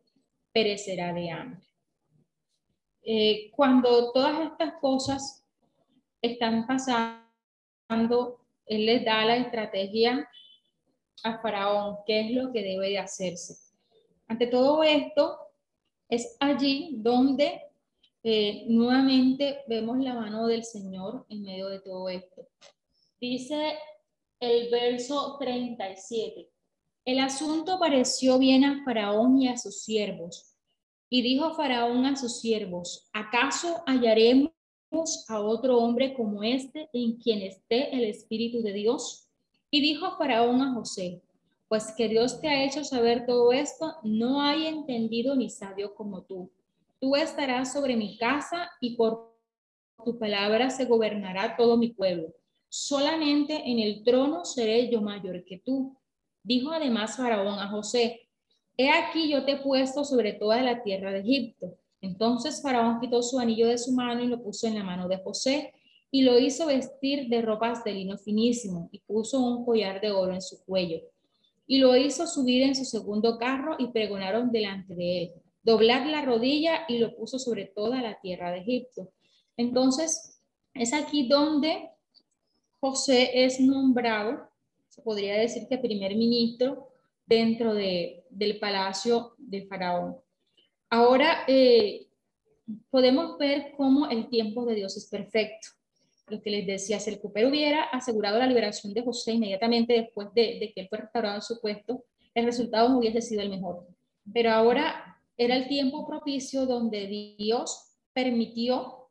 [0.51, 1.61] perecerá de hambre.
[3.03, 5.45] Eh, cuando todas estas cosas
[6.21, 10.29] están pasando, Él les da la estrategia
[11.23, 13.55] a Faraón, qué es lo que debe de hacerse.
[14.27, 15.37] Ante todo esto,
[16.07, 17.61] es allí donde
[18.23, 22.47] eh, nuevamente vemos la mano del Señor en medio de todo esto.
[23.19, 23.77] Dice
[24.39, 26.52] el verso 37.
[27.05, 30.55] El asunto pareció bien a Faraón y a sus siervos.
[31.09, 34.53] Y dijo Faraón a sus siervos, ¿acaso hallaremos
[35.27, 39.27] a otro hombre como este en quien esté el Espíritu de Dios?
[39.69, 41.21] Y dijo Faraón a José,
[41.67, 46.21] pues que Dios te ha hecho saber todo esto, no hay entendido ni sabio como
[46.21, 46.51] tú.
[47.01, 49.35] Tú estarás sobre mi casa y por
[50.05, 52.33] tu palabra se gobernará todo mi pueblo.
[52.69, 55.97] Solamente en el trono seré yo mayor que tú
[56.43, 58.27] Dijo además Faraón a José,
[58.75, 61.77] He aquí yo te he puesto sobre toda la tierra de Egipto.
[62.01, 65.17] Entonces Faraón quitó su anillo de su mano y lo puso en la mano de
[65.17, 65.73] José
[66.11, 70.33] y lo hizo vestir de ropas de lino finísimo y puso un collar de oro
[70.33, 71.01] en su cuello.
[71.65, 76.23] Y lo hizo subir en su segundo carro y pregonaron delante de él, doblar la
[76.23, 79.11] rodilla y lo puso sobre toda la tierra de Egipto.
[79.55, 80.41] Entonces
[80.73, 81.89] es aquí donde
[82.79, 84.49] José es nombrado
[84.93, 86.89] se podría decir que primer ministro
[87.25, 90.17] dentro de, del palacio del faraón.
[90.87, 92.05] Ahora eh,
[92.91, 95.69] podemos ver cómo el tiempo de Dios es perfecto.
[96.27, 100.27] Lo que les decía, si el cupero hubiera asegurado la liberación de José inmediatamente después
[100.35, 102.03] de, de que él fue restaurado en su puesto,
[102.35, 103.87] el resultado no hubiese sido el mejor.
[104.31, 109.09] Pero ahora era el tiempo propicio donde Dios permitió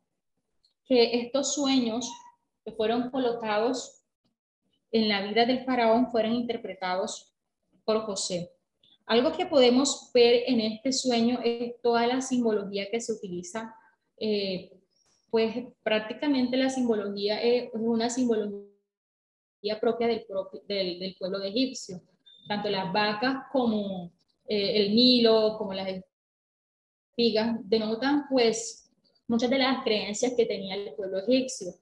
[0.84, 2.08] que estos sueños
[2.64, 4.01] que fueron colocados
[4.92, 7.32] en la vida del faraón fueran interpretados
[7.84, 8.52] por José.
[9.06, 13.74] Algo que podemos ver en este sueño es toda la simbología que se utiliza,
[14.18, 14.70] eh,
[15.30, 18.68] pues prácticamente la simbología es una simbología
[19.80, 20.24] propia del,
[21.18, 22.00] pueblo de egipcio,
[22.46, 24.12] tanto las vacas como
[24.46, 25.88] eh, el Nilo, como las
[27.08, 28.90] espigas, denotan pues
[29.26, 31.72] muchas de las creencias que tenía el pueblo egipcio.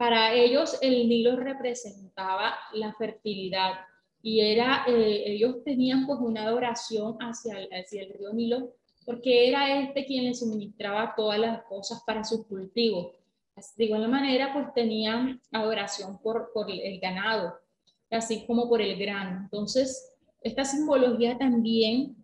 [0.00, 3.80] Para ellos el Nilo representaba la fertilidad
[4.22, 8.72] y era, eh, ellos tenían pues una adoración hacia el, hacia el río Nilo
[9.04, 13.12] porque era este quien les suministraba todas las cosas para sus cultivos.
[13.76, 17.58] De igual manera, pues tenían adoración por, por el ganado,
[18.10, 19.40] así como por el grano.
[19.42, 22.16] Entonces, esta simbología también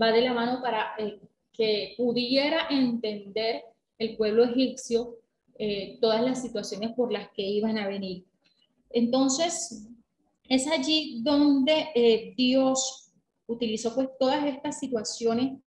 [0.00, 1.20] va de la mano para eh,
[1.52, 3.64] que pudiera entender
[3.98, 5.18] el pueblo egipcio
[5.64, 8.26] eh, todas las situaciones por las que iban a venir.
[8.90, 9.88] Entonces,
[10.48, 13.12] es allí donde eh, Dios
[13.46, 15.60] utilizó pues todas estas situaciones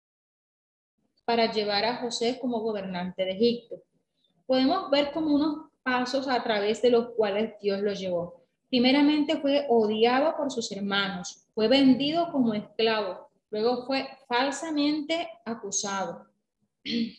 [1.24, 3.78] para llevar a José como gobernante de Egipto.
[4.46, 8.44] Podemos ver como unos pasos a través de los cuales Dios lo llevó.
[8.70, 16.28] Primeramente fue odiado por sus hermanos, fue vendido como esclavo, luego fue falsamente acusado,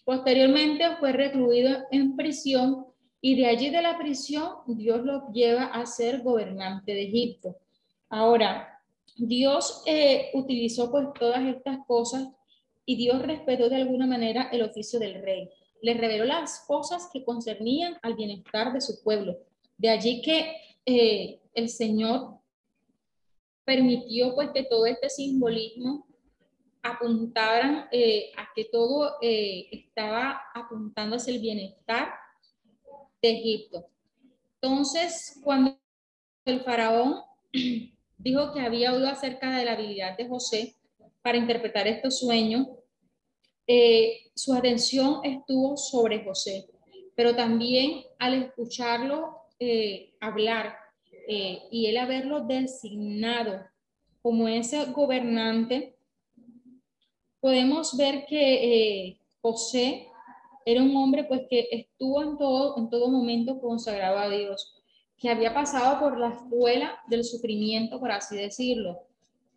[0.04, 2.86] Posteriormente fue recluido en prisión
[3.20, 7.56] y de allí de la prisión Dios lo lleva a ser gobernante de Egipto.
[8.08, 8.80] Ahora,
[9.16, 12.28] Dios eh, utilizó pues todas estas cosas
[12.84, 15.50] y Dios respetó de alguna manera el oficio del rey.
[15.82, 19.36] Le reveló las cosas que concernían al bienestar de su pueblo.
[19.76, 22.38] De allí que eh, el Señor
[23.64, 26.06] permitió pues que todo este simbolismo
[26.86, 32.12] apuntaran eh, a que todo eh, estaba apuntando hacia el bienestar
[33.20, 33.86] de Egipto.
[34.60, 35.76] Entonces, cuando
[36.44, 37.22] el faraón
[38.18, 40.76] dijo que había oído acerca de la habilidad de José
[41.22, 42.68] para interpretar estos sueños,
[43.66, 46.68] eh, su atención estuvo sobre José,
[47.16, 49.42] pero también al escucharlo
[50.20, 50.76] hablar
[51.28, 53.64] y él haberlo designado
[54.20, 55.95] como ese gobernante,
[57.46, 60.08] podemos ver que eh, José
[60.64, 64.82] era un hombre pues que estuvo en todo, en todo momento consagrado a Dios.
[65.16, 68.98] que había pasado por la escuela del sufrimiento, por así decirlo,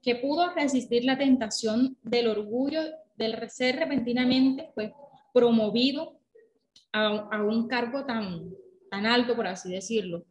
[0.03, 2.79] que pudo resistir la tentación del orgullo,
[3.17, 4.91] del ser repentinamente pues,
[5.33, 6.19] promovido
[6.93, 8.51] a, un cargo tan,
[8.91, 10.25] tan alto, por así decirlo.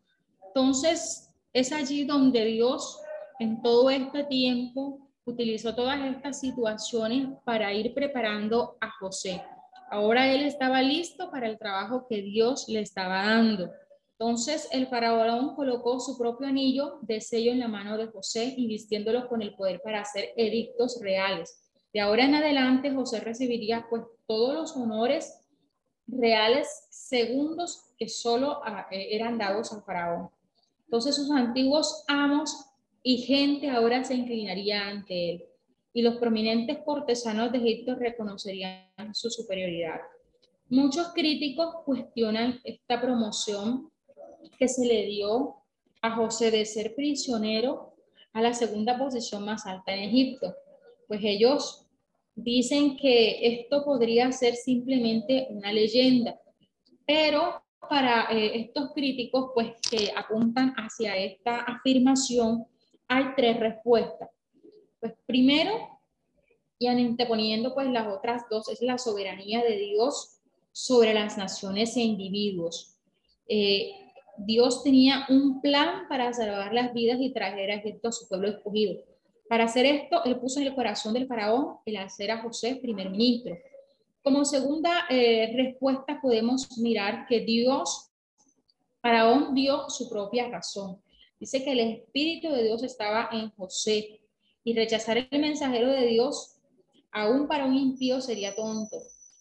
[0.46, 3.00] Entonces, es allí donde Dios
[3.40, 9.42] en todo este tiempo utilizó todas estas situaciones para ir preparando a José.
[9.90, 13.70] Ahora él estaba listo para el trabajo que Dios le estaba dando.
[14.12, 18.66] Entonces el faraón colocó su propio anillo de sello en la mano de José y
[18.66, 21.62] vistiéndolo con el poder para hacer edictos reales.
[21.92, 25.40] De ahora en adelante José recibiría pues todos los honores
[26.06, 30.30] reales segundos que solo ah, eh, eran dados al faraón.
[30.84, 32.67] Entonces sus antiguos amos
[33.03, 35.44] y gente ahora se inclinaría ante él
[35.92, 40.01] y los prominentes cortesanos de Egipto reconocerían su superioridad.
[40.68, 43.90] Muchos críticos cuestionan esta promoción
[44.59, 45.57] que se le dio
[46.03, 47.94] a José de ser prisionero
[48.32, 50.55] a la segunda posición más alta en Egipto.
[51.07, 51.86] Pues ellos
[52.34, 56.38] dicen que esto podría ser simplemente una leyenda,
[57.07, 62.66] pero para eh, estos críticos, pues que apuntan hacia esta afirmación,
[63.09, 64.30] hay tres respuestas.
[65.00, 65.72] Pues primero,
[66.78, 70.38] y anteponiendo pues las otras dos, es la soberanía de Dios
[70.72, 72.96] sobre las naciones e individuos.
[73.48, 73.92] Eh,
[74.36, 78.48] Dios tenía un plan para salvar las vidas y traer a Egipto a su pueblo
[78.48, 79.00] escogido.
[79.48, 83.11] Para hacer esto, él puso en el corazón del faraón el hacer a José primer
[83.11, 83.56] ministro.
[84.22, 88.11] Como segunda eh, respuesta podemos mirar que Dios,
[89.00, 91.00] faraón dio su propia razón.
[91.41, 94.20] Dice que el Espíritu de Dios estaba en José
[94.64, 96.57] y rechazar el mensajero de Dios,
[97.12, 98.97] aún para un impío, sería tonto.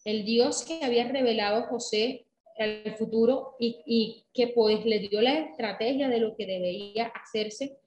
[0.05, 2.27] El Dios que había revelado a José
[2.57, 7.77] el futuro y, que pues le dio la estrategia de lo que debería hacerse,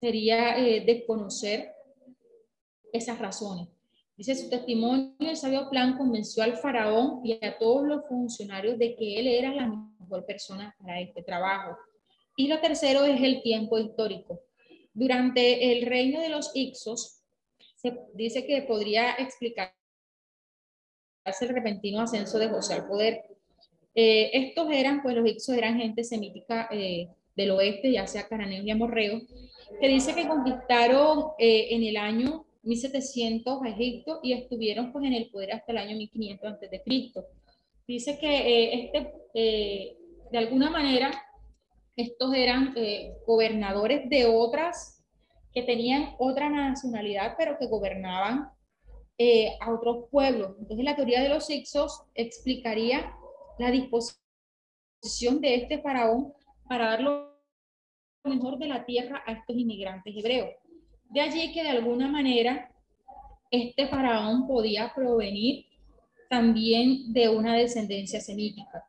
[0.00, 1.72] sería eh, desconocer
[2.92, 3.68] esas razones.
[4.16, 8.96] Dice su testimonio, el sabio plan convenció al faraón y a todos los funcionarios de
[8.96, 11.76] que él era la mejor persona para este trabajo.
[12.36, 14.42] Y lo tercero es el tiempo histórico.
[14.92, 17.22] Durante el reino de los Ixos,
[17.76, 19.74] se dice que podría explicar
[21.24, 23.24] el repentino ascenso de José al poder.
[23.94, 28.66] Eh, estos eran, pues los Ixos eran gente semítica eh, del oeste, ya sea cananeos
[28.66, 29.22] y amorreos,
[29.80, 35.14] que dice que conquistaron eh, en el año 1700 a Egipto y estuvieron pues en
[35.14, 37.24] el poder hasta el año 1500 antes de Cristo.
[37.86, 41.12] Dice que este, de alguna manera
[41.96, 44.96] estos eran eh, gobernadores de otras,
[45.52, 48.50] que tenían otra nacionalidad, pero que gobernaban
[49.16, 50.54] eh, a otros pueblos.
[50.58, 53.10] Entonces la teoría de los Ixos explicaría
[53.58, 56.34] la disposición de este faraón
[56.68, 57.32] para dar lo
[58.24, 60.50] mejor de la tierra a estos inmigrantes hebreos.
[61.08, 62.70] De allí que de alguna manera
[63.50, 65.64] este faraón podía provenir
[66.28, 68.84] también de una descendencia semítica.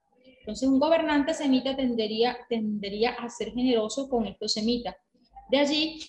[0.47, 4.95] Entonces, un gobernante semita tendería, tendería a ser generoso con estos semitas.
[5.49, 5.99] De allí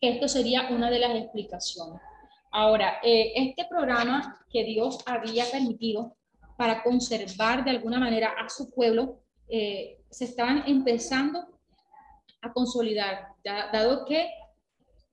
[0.00, 2.02] que esto sería una de las explicaciones.
[2.50, 6.16] Ahora, eh, este programa que Dios había permitido
[6.56, 11.46] para conservar de alguna manera a su pueblo, eh, se estaban empezando
[12.42, 14.30] a consolidar, dado que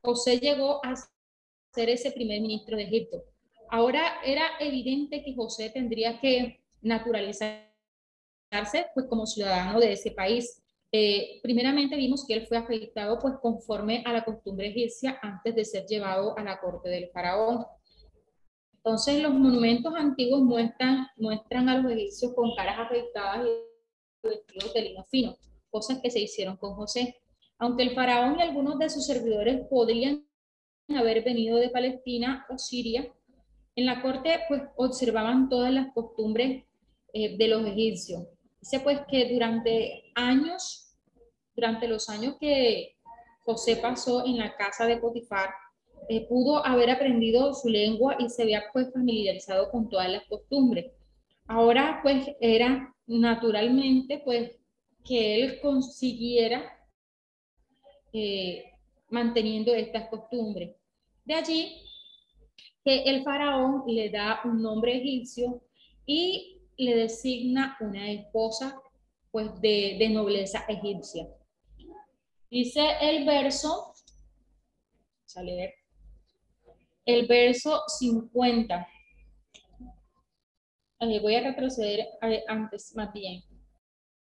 [0.01, 0.95] José llegó a
[1.76, 3.24] ser ese primer ministro de Egipto.
[3.70, 7.66] Ahora era evidente que José tendría que naturalizar
[8.93, 10.64] pues como ciudadano de ese país.
[10.91, 15.66] Eh, primeramente vimos que él fue afectado pues conforme a la costumbre egipcia antes de
[15.66, 17.66] ser llevado a la corte del faraón.
[18.74, 24.82] Entonces los monumentos antiguos muestran, muestran a los egipcios con caras afectadas y vestidos de
[24.82, 25.36] lino fino,
[25.70, 27.18] cosas que se hicieron con José.
[27.60, 30.26] Aunque el faraón y algunos de sus servidores podrían
[30.88, 33.12] haber venido de Palestina o Siria,
[33.76, 36.64] en la corte pues observaban todas las costumbres
[37.14, 38.24] eh, de los egipcios.
[38.60, 40.95] Dice pues que durante años,
[41.55, 42.95] durante los años que
[43.45, 45.49] José pasó en la casa de Potifar,
[46.10, 50.91] eh, pudo haber aprendido su lengua y se había pues familiarizado con todas las costumbres.
[51.47, 54.51] Ahora pues era naturalmente pues
[55.03, 56.78] que él consiguiera
[58.14, 58.66] eh,
[59.10, 60.76] manteniendo estas costumbres.
[61.24, 61.82] De allí
[62.84, 65.62] que el faraón le da un nombre egipcio
[66.05, 68.82] y le designa una esposa
[69.32, 71.28] pues de, de nobleza egipcia.
[72.50, 73.94] Dice el verso,
[77.06, 78.88] el verso 50.
[81.22, 82.08] voy a retroceder
[82.48, 83.44] antes, más bien,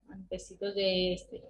[0.09, 1.43] antesito de este.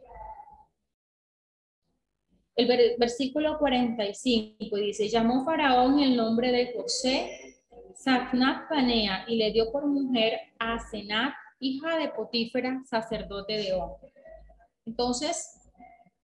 [2.55, 7.52] El versículo 45 dice, llamó Faraón el nombre de José,
[8.03, 13.93] Safnat Panea, y le dio por mujer a Senat, hija de Potífera, sacerdote de On.
[14.85, 15.71] Entonces,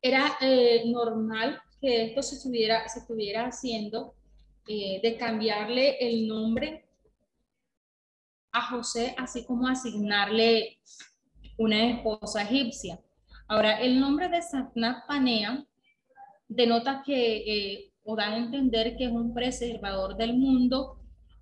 [0.03, 4.17] era eh, normal que esto se estuviera, se estuviera haciendo,
[4.67, 6.85] eh, de cambiarle el nombre
[8.51, 10.81] a José, así como asignarle
[11.59, 12.99] una esposa egipcia.
[13.47, 15.65] Ahora, el nombre de Safnat Panea
[16.49, 20.99] denota que, eh, o da a entender que es un preservador del mundo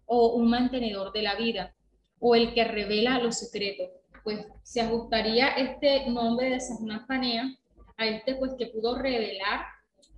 [0.07, 1.75] o un mantenedor de la vida,
[2.19, 3.91] o el que revela los secretos.
[4.25, 6.61] Pues se ajustaría este nombre de
[7.07, 7.45] Panea
[7.97, 9.67] a este pues que pudo revelar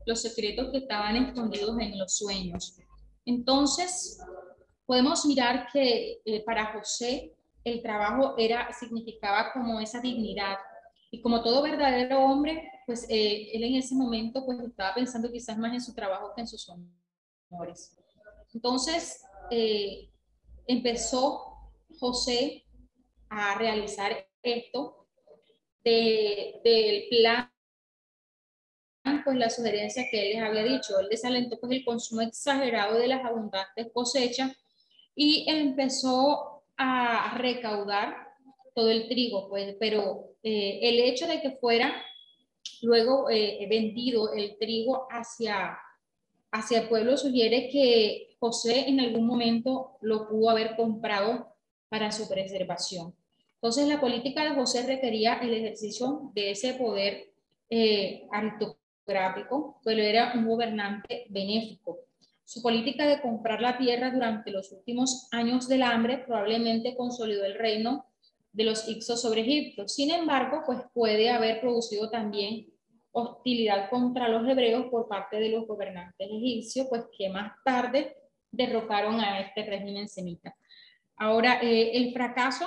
[0.06, 2.76] los secretos que estaban escondidos en los sueños.
[3.26, 4.18] Entonces,
[4.86, 7.34] podemos mirar que eh, para José
[7.64, 10.56] el trabajo era, significaba como esa dignidad.
[11.10, 15.58] Y como todo verdadero hombre, pues eh, él en ese momento pues estaba pensando quizás
[15.58, 16.70] más en su trabajo que en sus
[17.50, 17.98] amores.
[18.54, 20.10] Entonces, eh,
[20.66, 22.64] empezó José
[23.30, 25.06] a realizar esto
[25.84, 27.50] del plan,
[29.24, 30.98] pues la sugerencia que él les había dicho.
[31.00, 34.52] Él desalentó pues el consumo exagerado de las abundantes cosechas
[35.14, 38.28] y empezó a recaudar
[38.74, 41.92] todo el trigo, pues, pero eh, el hecho de que fuera
[42.82, 45.76] luego eh, vendido el trigo hacia,
[46.52, 51.54] hacia el pueblo sugiere que José en algún momento lo pudo haber comprado
[51.88, 53.14] para su preservación.
[53.54, 57.32] Entonces la política de José requería el ejercicio de ese poder
[57.70, 61.98] eh, aristocrático, pero era un gobernante benéfico.
[62.44, 67.58] Su política de comprar la tierra durante los últimos años del hambre probablemente consolidó el
[67.58, 68.06] reino
[68.52, 69.88] de los Ixos sobre Egipto.
[69.88, 72.68] Sin embargo, pues puede haber producido también
[73.12, 78.16] hostilidad contra los hebreos por parte de los gobernantes egipcios, pues que más tarde
[78.50, 80.54] derrocaron a este régimen semita.
[81.16, 82.66] Ahora, eh, el fracaso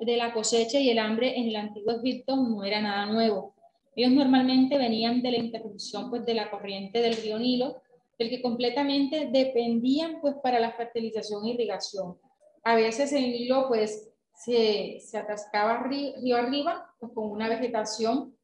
[0.00, 3.54] de la cosecha y el hambre en el antiguo Egipto no era nada nuevo.
[3.94, 7.82] Ellos normalmente venían de la interrupción pues, de la corriente del río Nilo,
[8.18, 12.18] del que completamente dependían pues, para la fertilización e irrigación.
[12.64, 18.34] A veces el Nilo pues, se, se atascaba río, arriba pues, con una vegetación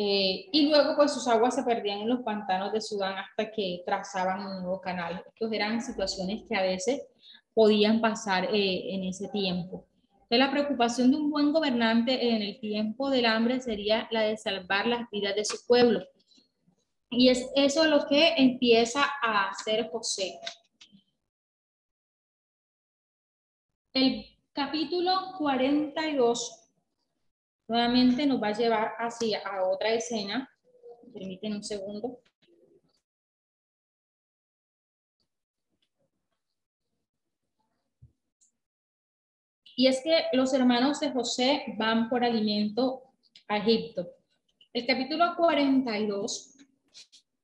[0.00, 3.82] eh, y luego pues sus aguas se perdían en los pantanos de Sudán hasta que
[3.84, 5.24] trazaban un nuevo canal.
[5.26, 7.02] Estas eran situaciones que a veces
[7.52, 9.88] podían pasar eh, en ese tiempo.
[10.12, 14.36] Entonces, la preocupación de un buen gobernante en el tiempo del hambre sería la de
[14.36, 16.06] salvar las vidas de su pueblo.
[17.10, 20.38] Y es eso lo que empieza a hacer José.
[23.94, 26.67] El capítulo 42
[27.68, 30.50] nuevamente nos va a llevar hacia a otra escena.
[31.12, 32.20] Permiten un segundo.
[39.76, 43.04] Y es que los hermanos de José van por alimento
[43.46, 44.10] a Egipto.
[44.72, 46.56] El capítulo 42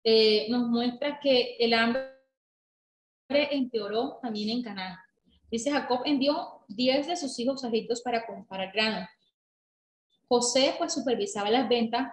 [0.02, 2.10] eh, nos muestra que el hambre
[3.28, 4.98] empeoró también en Canaán.
[5.48, 9.06] Dice Jacob envió 10 de sus hijos a Egipto para comprar grano.
[10.28, 12.08] José pues supervisaba las ventas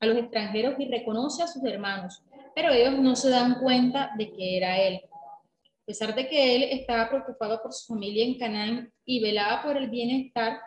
[0.00, 2.22] a los extranjeros y reconoce a sus hermanos,
[2.54, 5.00] pero ellos no se dan cuenta de que era él.
[5.04, 9.76] A pesar de que él estaba preocupado por su familia en Canaán y velaba por
[9.76, 10.58] el bienestar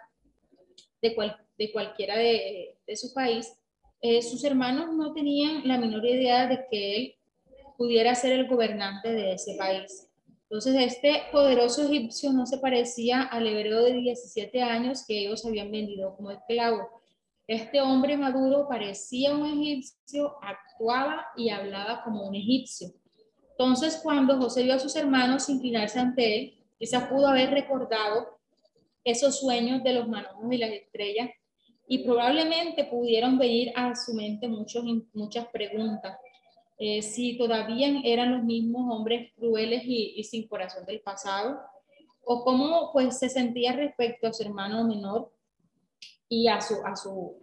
[1.01, 1.15] de,
[1.57, 3.57] de cualquiera de, su país,
[4.01, 7.15] eh, sus hermanos no tenían la menor idea de que él
[7.77, 10.04] pudiera ser el gobernante de ese país.
[10.49, 15.71] Entonces, este poderoso egipcio no se parecía al hebreo de 17 años que ellos habían
[15.71, 16.87] vendido como esclavo.
[17.47, 22.89] Este hombre maduro parecía un egipcio, actuaba y hablaba como un egipcio.
[23.51, 28.37] Entonces, cuando José vio a sus hermanos inclinarse ante él, quizás pudo haber recordado
[29.03, 31.29] esos sueños de los manojos y las estrellas
[31.87, 34.83] y probablemente pudieron venir a su mente muchos,
[35.13, 36.17] muchas preguntas.
[36.77, 41.59] Eh, si todavía eran los mismos hombres crueles y, sin corazón del pasado,
[42.23, 45.31] o cómo pues se sentía respecto a su hermano menor
[46.27, 47.37] y a su, a su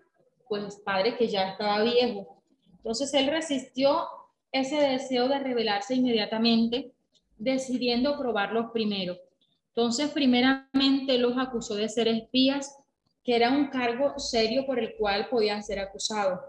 [0.48, 2.42] pues, padre que ya estaba viejo.
[2.76, 4.06] Entonces él resistió
[4.50, 6.92] ese deseo de rebelarse inmediatamente,
[7.38, 9.16] decidiendo probarlos primero.
[9.74, 12.76] Entonces, primeramente los acusó de ser espías,
[13.24, 16.40] que era un cargo serio por el cual podían ser acusados.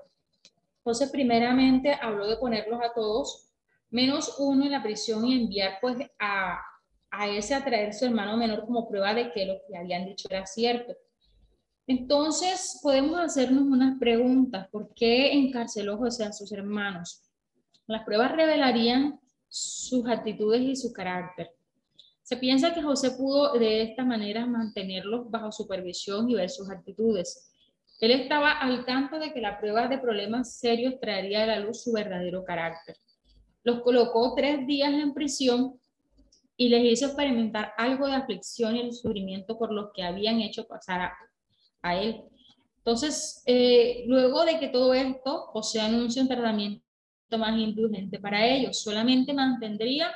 [0.86, 3.48] Entonces, primeramente habló de ponerlos a todos,
[3.90, 6.60] menos uno en la prisión y enviar pues a,
[7.10, 10.28] a ese a traer su hermano menor como prueba de que lo que habían dicho
[10.30, 10.94] era cierto.
[11.88, 14.68] Entonces, podemos hacernos unas preguntas.
[14.70, 17.22] ¿Por qué encarceló José a sus hermanos?
[17.88, 21.52] Las pruebas revelarían sus actitudes y su carácter.
[22.24, 27.53] Se piensa que José pudo de esta manera mantenerlos bajo supervisión y ver sus actitudes.
[28.04, 31.84] Él estaba al tanto de que la prueba de problemas serios traería a la luz
[31.84, 32.98] su verdadero carácter.
[33.64, 35.80] Los colocó tres días en prisión
[36.58, 40.68] y les hizo experimentar algo de aflicción y el sufrimiento por los que habían hecho
[40.68, 41.14] pasar
[41.82, 42.26] a, él.
[42.80, 46.84] Entonces, eh, luego de que todo esto, José anuncia un tratamiento
[47.38, 50.12] más indulgente para ellos, solamente mantendría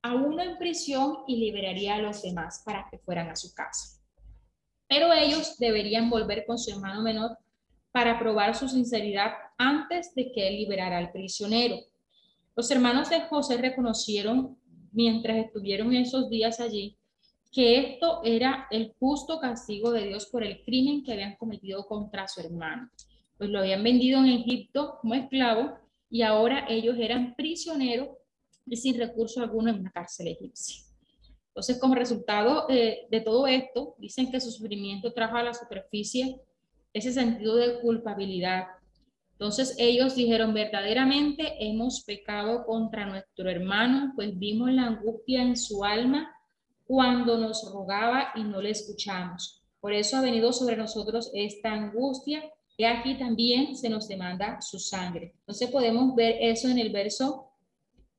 [0.00, 3.99] a uno en prisión y liberaría a los demás para que fueran a su casa.
[4.90, 7.38] Pero ellos deberían volver con su hermano menor
[7.92, 11.76] para probar su sinceridad antes de que él liberara al prisionero.
[12.56, 14.58] Los hermanos de José reconocieron
[14.90, 16.96] mientras estuvieron esos días allí
[17.52, 22.26] que esto era el justo castigo de Dios por el crimen que habían cometido contra
[22.26, 22.90] su hermano.
[23.38, 25.78] Pues lo habían vendido en Egipto como esclavo
[26.10, 28.08] y ahora ellos eran prisioneros
[28.66, 30.89] y sin recurso alguno en una cárcel egipcia.
[31.50, 36.40] Entonces, como resultado eh, de todo esto, dicen que su sufrimiento trajo a la superficie
[36.92, 38.66] ese sentido de culpabilidad.
[39.32, 45.82] Entonces ellos dijeron, verdaderamente hemos pecado contra nuestro hermano, pues vimos la angustia en su
[45.82, 46.30] alma
[46.86, 49.62] cuando nos rogaba y no le escuchamos.
[49.80, 52.42] Por eso ha venido sobre nosotros esta angustia
[52.76, 55.34] y aquí también se nos demanda su sangre.
[55.40, 57.50] Entonces podemos ver eso en el verso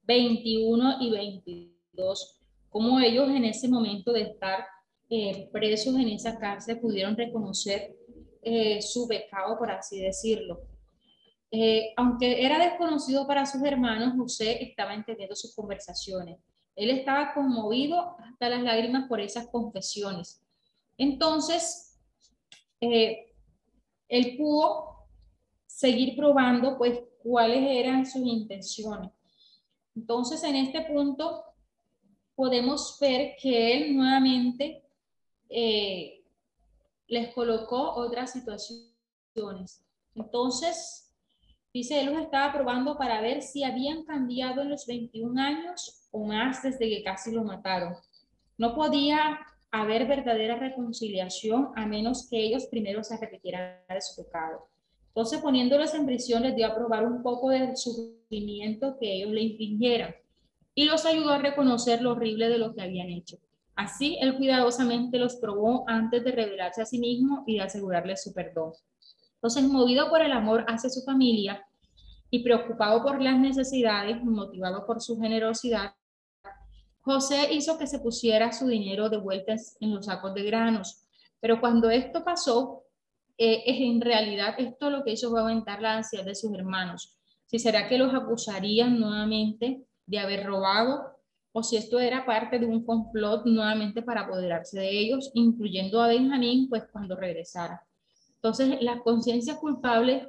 [0.03, 2.40] 21 y 22,
[2.71, 4.65] cómo ellos en ese momento de estar
[5.09, 7.93] eh, presos en esa cárcel pudieron reconocer
[8.41, 10.61] eh, su pecado, por así decirlo.
[11.51, 16.39] Eh, aunque era desconocido para sus hermanos, José estaba entendiendo sus conversaciones.
[16.77, 20.41] Él estaba conmovido hasta las lágrimas por esas confesiones.
[20.97, 21.99] Entonces,
[22.79, 25.07] él pudo
[25.67, 29.11] seguir probando, pues, cuáles eran sus intenciones.
[29.93, 31.43] Entonces, en este punto,
[32.35, 34.83] podemos ver que él nuevamente
[35.49, 36.23] eh,
[37.07, 39.83] les colocó otras situaciones.
[40.15, 41.13] Entonces,
[41.73, 46.25] dice, él los estaba probando para ver si habían cambiado en los 21 años o
[46.25, 47.95] más desde que casi lo mataron.
[48.57, 49.39] No podía
[49.71, 54.67] haber verdadera reconciliación a menos que ellos primero se arrepintieran de su pecado.
[55.07, 59.41] Entonces, poniéndolos en prisión, les dio a probar un poco del sufrimiento que ellos le
[59.41, 60.15] infringieran
[60.73, 63.37] y los ayudó a reconocer lo horrible de lo que habían hecho.
[63.75, 68.33] Así, él cuidadosamente los probó antes de revelarse a sí mismo y de asegurarles su
[68.33, 68.73] perdón.
[69.35, 71.65] Entonces, movido por el amor hacia su familia
[72.29, 75.93] y preocupado por las necesidades, motivado por su generosidad,
[77.01, 81.07] José hizo que se pusiera su dinero de vuelta en los sacos de granos.
[81.39, 82.83] Pero cuando esto pasó,
[83.37, 87.17] eh, en realidad esto lo que hizo fue aumentar la ansiedad de sus hermanos.
[87.47, 91.17] Si será que los acusarían nuevamente de haber robado
[91.53, 96.07] o si esto era parte de un complot nuevamente para apoderarse de ellos, incluyendo a
[96.07, 97.85] Benjamín, pues cuando regresara.
[98.35, 100.27] Entonces, las conciencias culpables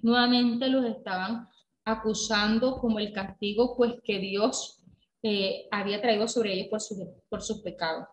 [0.00, 1.48] nuevamente los estaban
[1.84, 4.82] acusando como el castigo, pues que Dios
[5.22, 6.80] eh, había traído sobre ellos por,
[7.28, 8.06] por sus pecados.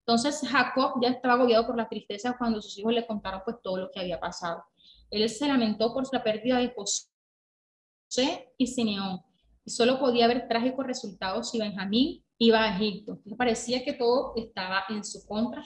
[0.00, 3.76] Entonces Jacob ya estaba agobiado por la tristeza cuando sus hijos le contaron pues todo
[3.76, 4.64] lo que había pasado.
[5.08, 9.22] Él se lamentó por la pérdida de José y Simeón
[9.64, 13.20] y solo podía haber trágicos resultados si Benjamín iba a Egipto.
[13.24, 15.62] Le parecía que todo estaba en su contra,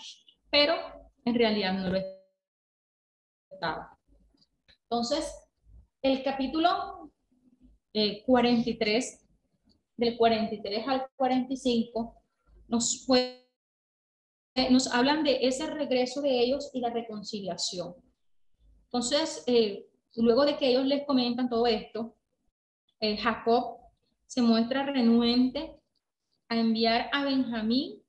[0.50, 0.74] pero
[1.24, 1.98] en realidad no lo
[3.50, 3.98] estaba.
[4.82, 5.32] Entonces,
[6.02, 7.10] el capítulo
[8.26, 9.26] 43, eh,
[9.96, 12.22] del 43 al 45,
[12.68, 13.44] nos puede
[14.70, 17.94] nos hablan de ese regreso de ellos y la reconciliación.
[18.84, 22.14] Entonces, eh, luego de que ellos les comentan todo esto,
[23.00, 23.78] eh, Jacob
[24.26, 25.76] se muestra renuente
[26.48, 28.02] a enviar a Benjamín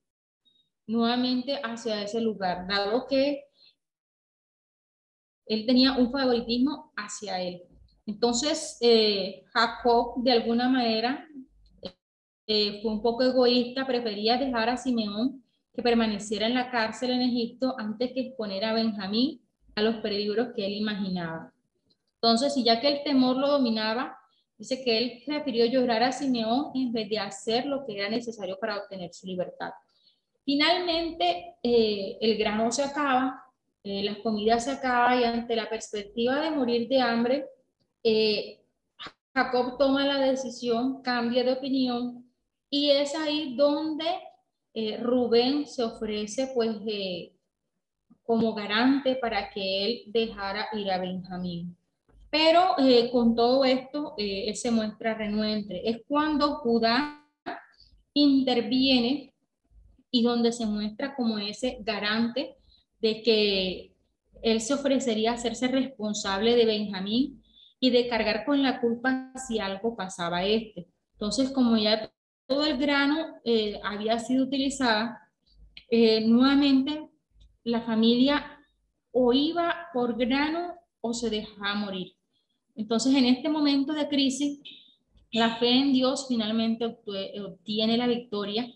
[0.88, 3.45] nuevamente hacia ese lugar, dado que
[5.47, 7.61] él tenía un favoritismo hacia él.
[8.05, 11.28] Entonces, eh, Jacob, de alguna manera,
[12.47, 15.43] fue un poco egoísta, prefería dejar a Simeón
[15.74, 19.41] que permaneciera en la cárcel en Egipto antes que exponer a Benjamín
[19.76, 21.51] a los peligros que él imaginaba.
[22.16, 24.18] Entonces, y ya que el temor lo dominaba,
[24.57, 28.57] dice que él prefirió llorar a Simeón en vez de hacer lo que era necesario
[28.59, 29.71] para obtener su libertad.
[30.43, 33.45] Finalmente, eh, el grano se acaba,
[33.87, 37.45] eh, la comida se acaba y ante la perspectiva de morir de hambre,
[38.03, 38.59] eh,
[39.31, 42.27] Jacob toma la decisión, cambia de opinión
[42.67, 44.05] y es ahí donde
[44.73, 46.77] eh, Rubén se ofrece pues
[48.23, 51.77] como garante para que él dejara ir a Benjamín.
[52.38, 55.89] Pero eh, con todo esto, eh, él se muestra renuente.
[55.89, 57.25] Es cuando Judá
[58.13, 59.33] interviene
[60.11, 62.57] y donde se muestra como ese garante
[62.99, 63.93] de que
[64.41, 67.41] él se ofrecería a hacerse responsable de Benjamín
[67.79, 70.89] y de cargar con la culpa si algo pasaba a este.
[71.13, 72.11] Entonces, como ya
[72.47, 75.11] todo el grano eh, había sido utilizado,
[76.25, 77.09] nuevamente
[77.63, 78.59] la familia
[79.13, 82.14] o iba por grano o se dejaba morir.
[82.76, 84.59] Entonces, en este momento de crisis,
[85.32, 88.71] la fe en Dios finalmente obtiene la victoria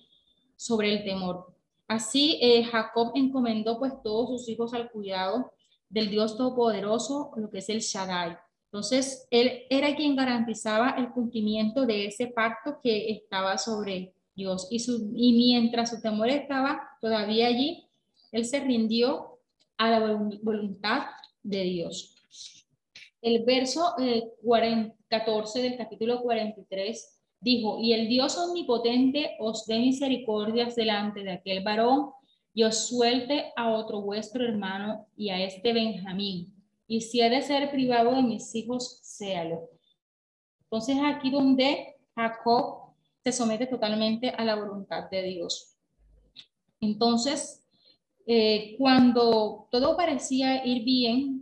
[0.55, 1.55] sobre el temor.
[1.87, 5.51] Así, eh, Jacob encomendó pues todos sus hijos al cuidado
[5.89, 8.37] del Dios Todopoderoso, lo que es el Shaddai.
[8.65, 14.67] Entonces, él era quien garantizaba el cumplimiento de ese pacto que estaba sobre Dios.
[14.69, 17.87] Y, su, y mientras su temor estaba todavía allí,
[18.31, 19.39] él se rindió
[19.77, 19.99] a la
[20.43, 21.07] voluntad
[21.41, 22.15] de Dios.
[23.21, 23.95] El verso
[25.07, 31.33] 14 eh, del capítulo 43 dijo, y el Dios omnipotente os dé misericordias delante de
[31.33, 32.11] aquel varón
[32.53, 36.53] y os suelte a otro vuestro hermano y a este Benjamín.
[36.87, 39.69] Y si ha de ser privado de mis hijos, séalo.
[40.63, 42.93] Entonces aquí donde Jacob
[43.23, 45.75] se somete totalmente a la voluntad de Dios.
[46.81, 47.65] Entonces,
[48.25, 51.38] eh, cuando todo parecía ir bien,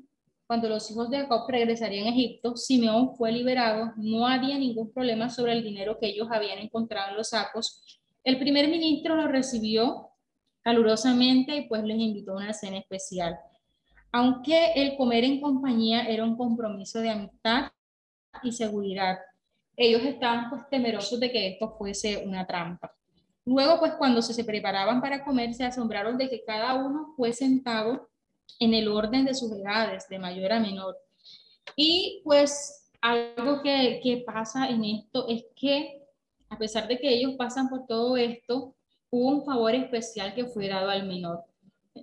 [0.48, 5.30] cuando los hijos de Jacob regresarían a Egipto, Simeón fue liberado, no había ningún problema
[5.30, 8.00] sobre el dinero que ellos habían encontrado en los sacos.
[8.24, 10.10] El primer ministro lo recibió
[10.62, 13.38] calurosamente y pues les invitó a una cena especial.
[14.12, 17.72] Aunque el comer en compañía era un compromiso de amistad
[18.41, 19.18] y seguridad,
[19.76, 22.93] ellos estaban pues temerosos de que esto fuese una trampa.
[23.45, 28.10] Luego, pues cuando se, preparaban para comer, se asombraron de que cada uno fue sentado
[28.60, 30.98] en el orden de sus edades, de mayor a menor.
[31.76, 35.98] Y pues algo que, que pasa en esto es que
[36.50, 38.76] a pesar de que ellos pasan por todo esto,
[39.10, 41.43] hubo un favor especial que fue dado al menor.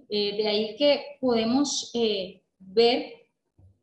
[0.08, 3.12] Eh, de ahí que podemos eh, ver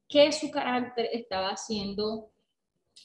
[0.07, 2.29] que su carácter estaba siendo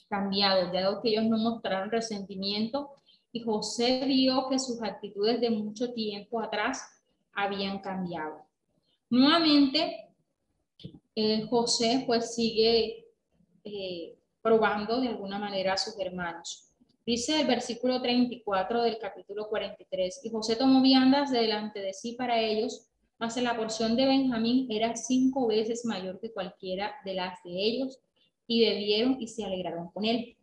[0.09, 2.91] cambiado, dado que ellos no mostraron resentimiento
[3.31, 6.81] y José vio que sus actitudes de mucho tiempo atrás
[7.33, 8.46] habían cambiado.
[9.09, 10.09] Nuevamente,
[11.15, 13.05] eh, José pues sigue
[13.63, 16.67] eh, probando de alguna manera a sus hermanos.
[17.05, 22.39] Dice el versículo 34 del capítulo 43, y José tomó viandas delante de sí para
[22.41, 27.51] ellos, mas la porción de Benjamín era cinco veces mayor que cualquiera de las de
[27.51, 27.99] ellos,
[28.45, 30.37] y bebieron y se alegraron con él.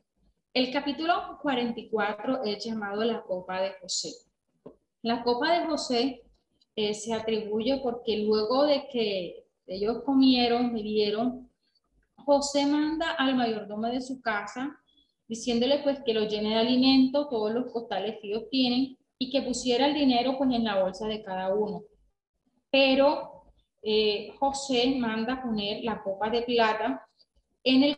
[0.55, 4.11] El capítulo 44 es llamado la copa de José.
[5.03, 6.24] La copa de José
[6.77, 11.51] eh, se atribuye porque luego de que ellos comieron, vivieron,
[12.16, 14.79] José manda al mayordomo de su casa
[15.27, 19.43] diciéndole pues que lo llene de alimento, todos los costales que ellos tienen y que
[19.43, 21.83] pusiera el dinero pues en la bolsa de cada uno.
[22.70, 23.45] Pero
[23.83, 27.07] eh, José manda poner la copa de plata
[27.62, 27.97] en el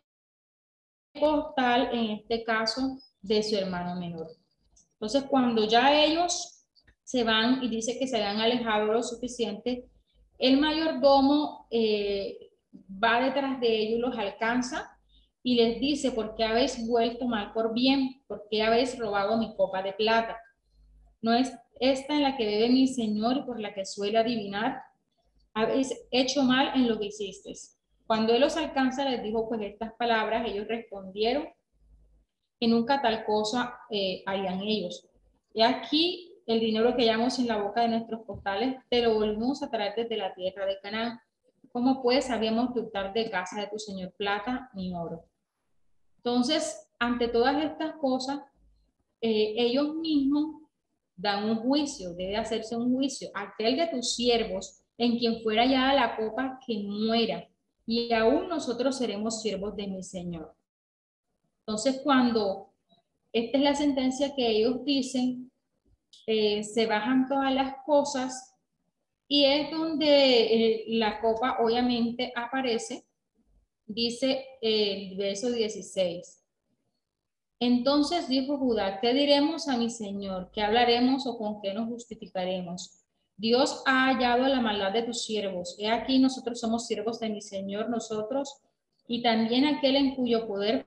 [1.19, 4.29] costal, en este caso, de su hermano menor.
[4.93, 6.56] Entonces, cuando ya ellos
[7.07, 9.85] se van y dice que se han alejado lo suficiente,
[10.39, 12.51] el mayordomo eh,
[13.03, 14.91] va detrás de ellos, los alcanza
[15.41, 18.23] y les dice, ¿por qué habéis vuelto mal por bien?
[18.27, 20.37] ¿Por qué habéis robado mi copa de plata?
[21.23, 24.83] ¿No es esta en la que bebe mi Señor y por la que suele adivinar?
[25.55, 27.79] Habéis hecho mal en lo que hicisteis.
[28.09, 31.47] Cuando él los alcanza, les dijo pues estas palabras, ellos respondieron
[32.59, 35.07] que nunca tal cosa eh, harían ellos.
[35.55, 39.63] Y aquí el dinero que hallamos en la boca de nuestros costales, te lo volvimos
[39.63, 41.21] a traer desde la tierra de Canaán.
[41.73, 45.25] ¿Cómo pues habíamos de optar de casa de tu Señor plata ni oro?
[46.19, 48.41] Entonces, ante todas estas cosas,
[49.21, 50.63] eh, ellos mismos
[51.17, 53.29] dan un juicio, debe hacerse un juicio.
[53.35, 57.49] Aquel de tus siervos, en quien fuera ya la copa, que muera,
[57.87, 60.55] y aún nosotros seremos siervos de mi Señor.
[61.61, 62.71] Entonces, cuando
[63.33, 65.51] esta es la sentencia que ellos dicen,
[66.27, 68.55] eh, se bajan todas las cosas
[69.29, 73.05] y es donde eh, la copa obviamente aparece,
[73.87, 76.45] dice el verso 16.
[77.59, 80.51] Entonces dijo Judá, ¿qué diremos a mi Señor?
[80.53, 83.03] ¿Qué hablaremos o con qué nos justificaremos?
[83.37, 85.77] Dios ha hallado la maldad de tus siervos.
[85.79, 88.61] He aquí nosotros somos siervos de mi Señor, nosotros,
[89.09, 90.87] y también aquel en cuyo poder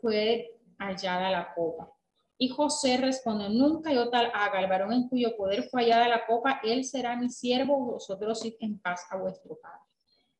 [0.00, 1.95] fue hallada la copa.
[2.38, 6.26] Y José respondió, nunca yo tal haga, el varón en cuyo poder fue hallada la
[6.26, 9.80] copa, él será mi siervo, vosotros id en paz a vuestro padre.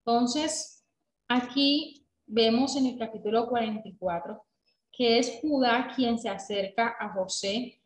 [0.04, 0.84] Entonces,
[1.26, 4.46] aquí vemos en el capítulo 44
[4.96, 7.78] que es Judá quien se acerca a José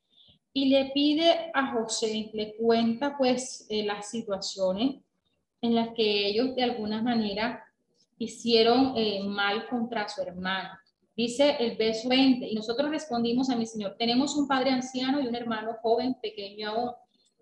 [0.52, 5.02] y le pide a José, le cuenta pues eh, las situaciones
[5.61, 7.64] en las que ellos de alguna manera
[8.18, 10.70] hicieron eh, mal contra su hermano.
[11.16, 15.26] Dice el verso 20, y nosotros respondimos a mi Señor, tenemos un padre anciano y
[15.26, 16.90] un hermano joven, pequeño aún,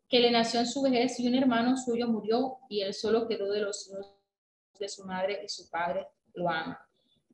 [0.09, 3.51] que le nació en su vejez y un hermano suyo murió y él solo quedó
[3.53, 4.07] de los hijos
[4.81, 6.81] de su madre y su padre lo ama.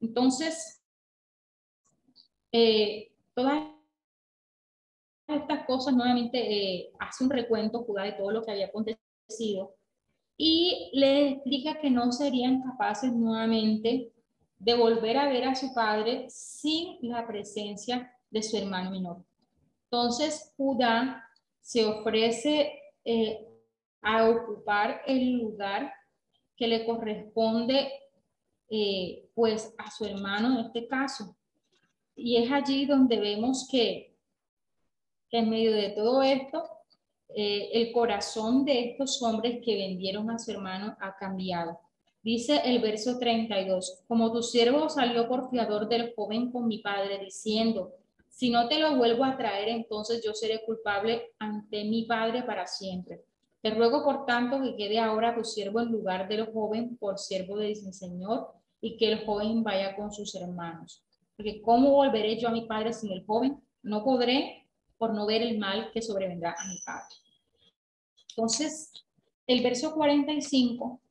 [0.00, 0.82] Entonces,
[2.50, 3.62] eh, todas
[5.28, 9.76] estas cosas nuevamente eh, hace un recuento Judá de todo lo que había acontecido
[10.36, 14.12] y le explica que no serían capaces nuevamente
[14.64, 19.22] de volver a ver a su padre sin la presencia de su hermano menor.
[19.84, 21.22] Entonces Judá
[21.60, 22.72] se ofrece
[23.04, 23.46] eh,
[24.00, 25.92] a ocupar el lugar
[26.56, 27.92] que le corresponde
[28.70, 31.36] eh, pues a su hermano en este caso.
[32.16, 34.16] Y es allí donde vemos que,
[35.30, 36.64] en medio de todo esto,
[37.28, 41.78] eh, el corazón de estos hombres que vendieron a su hermano ha cambiado.
[42.24, 47.18] Dice el verso 32, como tu siervo salió por fiador del joven con mi padre,
[47.18, 47.92] diciendo,
[48.30, 52.66] si no te lo vuelvo a traer, entonces yo seré culpable ante mi padre para
[52.66, 53.26] siempre.
[53.60, 57.58] Te ruego, por tanto, que quede ahora tu siervo en lugar del joven por siervo
[57.58, 61.04] de mi Señor y que el joven vaya con sus hermanos.
[61.36, 63.62] Porque ¿cómo volveré yo a mi padre sin el joven?
[63.82, 64.66] No podré
[64.96, 67.16] por no ver el mal que sobrevendrá a mi padre.
[68.30, 68.90] Entonces,
[69.46, 71.02] el verso 45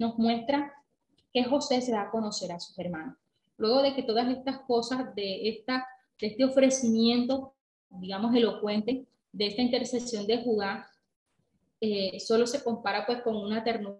[0.00, 0.72] nos muestra
[1.32, 3.16] que José se da a conocer a sus hermanos.
[3.58, 5.86] Luego de que todas estas cosas de, esta,
[6.18, 7.52] de este ofrecimiento,
[7.90, 10.88] digamos, elocuente, de esta intercesión de Judá,
[11.82, 13.98] eh, solo se compara pues con una ternura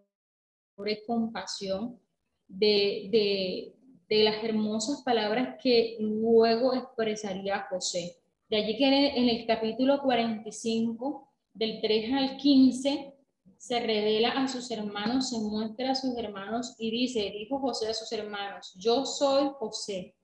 [0.86, 2.00] y compasión
[2.48, 3.74] de, de,
[4.08, 8.16] de las hermosas palabras que luego expresaría José.
[8.48, 13.14] De allí que en el capítulo 45, del 3 al 15,
[13.60, 17.94] se revela a sus hermanos, se muestra a sus hermanos y dice, dijo José a
[17.94, 20.14] sus hermanos, yo soy José,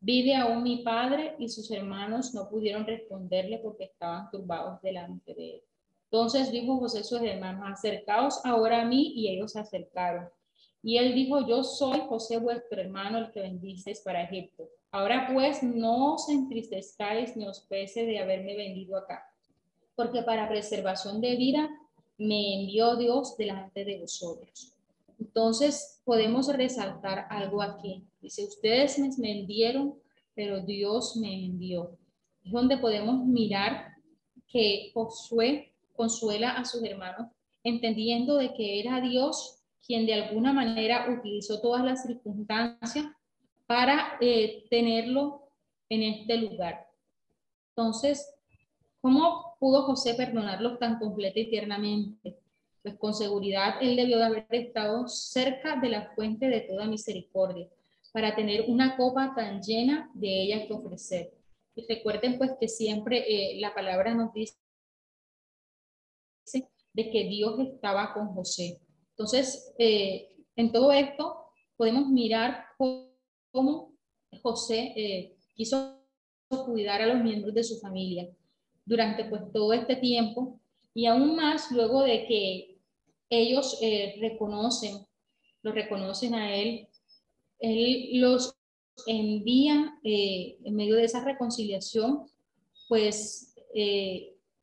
[0.00, 5.56] vive aún mi padre y sus hermanos no pudieron responderle porque estaban turbados delante de
[5.56, 5.62] él.
[6.04, 10.30] Entonces dijo José a sus hermanos, acercaos ahora a mí y ellos se acercaron.
[10.82, 14.70] Y él dijo, yo soy José vuestro hermano, el que bendices para Egipto.
[14.90, 19.22] Ahora pues no os entristezcáis ni os pese de haberme vendido acá,
[19.94, 21.68] porque para preservación de vida
[22.18, 24.72] me envió Dios delante de vosotros.
[25.18, 28.04] Entonces podemos resaltar algo aquí.
[28.20, 29.94] Dice, ustedes me vendieron,
[30.34, 31.96] pero Dios me envió.
[32.44, 33.94] Es donde podemos mirar
[34.48, 37.28] que Josué consuela a sus hermanos,
[37.64, 39.56] entendiendo de que era Dios
[39.86, 43.06] quien de alguna manera utilizó todas las circunstancias
[43.66, 45.48] para eh, tenerlo
[45.88, 46.86] en este lugar.
[47.70, 48.35] Entonces,
[49.06, 52.40] ¿cómo pudo José perdonarlos tan completa y tiernamente?
[52.82, 57.68] Pues con seguridad él debió de haber estado cerca de la fuente de toda misericordia
[58.12, 61.32] para tener una copa tan llena de ella que ofrecer.
[61.76, 64.56] Y recuerden pues que siempre eh, la palabra nos dice
[66.92, 68.80] de que Dios estaba con José.
[69.10, 72.64] Entonces, eh, en todo esto podemos mirar
[73.52, 73.92] cómo
[74.42, 76.02] José eh, quiso
[76.48, 78.28] cuidar a los miembros de su familia
[78.86, 80.58] durante pues todo este tiempo
[80.94, 82.78] y aún más luego de que
[83.28, 85.06] ellos eh, reconocen,
[85.62, 86.88] lo reconocen a él,
[87.58, 88.56] él los
[89.06, 92.30] envía eh, en medio de esa reconciliación,
[92.88, 93.52] pues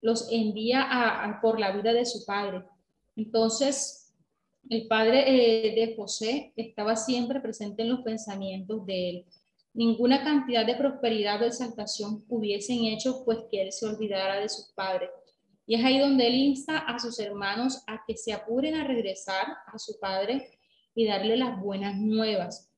[0.01, 2.65] los envía a, por la vida de su padre.
[3.15, 4.03] Entonces,
[4.69, 9.26] el padre eh, de José estaba siempre presente en los pensamientos de él.
[9.74, 14.74] Ninguna cantidad de prosperidad o exaltación hubiesen hecho pues que él se olvidara de su
[14.76, 15.09] padre.
[15.65, 19.47] Y es ahí donde él insta a sus hermanos a que se apuren a regresar
[19.65, 20.59] a su padre
[20.93, 22.69] y darle las buenas nuevas.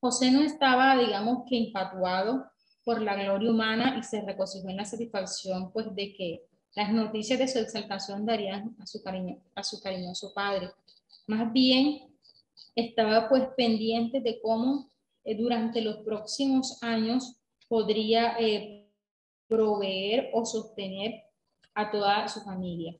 [0.00, 2.46] José no estaba, digamos que infatuado
[2.84, 7.38] por la gloria humana y se regocijó en la satisfacción pues de que las noticias
[7.38, 10.70] de su exaltación darían a su, cariño, a su cariñoso padre.
[11.26, 12.10] Más bien,
[12.74, 14.91] estaba pues pendiente de cómo
[15.24, 17.36] eh, durante los próximos años
[17.68, 18.88] podría eh,
[19.48, 21.22] proveer o sostener
[21.74, 22.96] a toda su familia.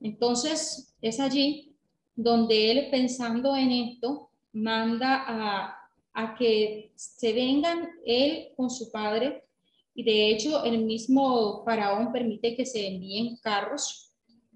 [0.00, 1.76] Entonces, es allí
[2.14, 5.76] donde él, pensando en esto, manda a,
[6.12, 9.44] a que se vengan él con su padre
[9.94, 14.09] y de hecho el mismo faraón permite que se envíen carros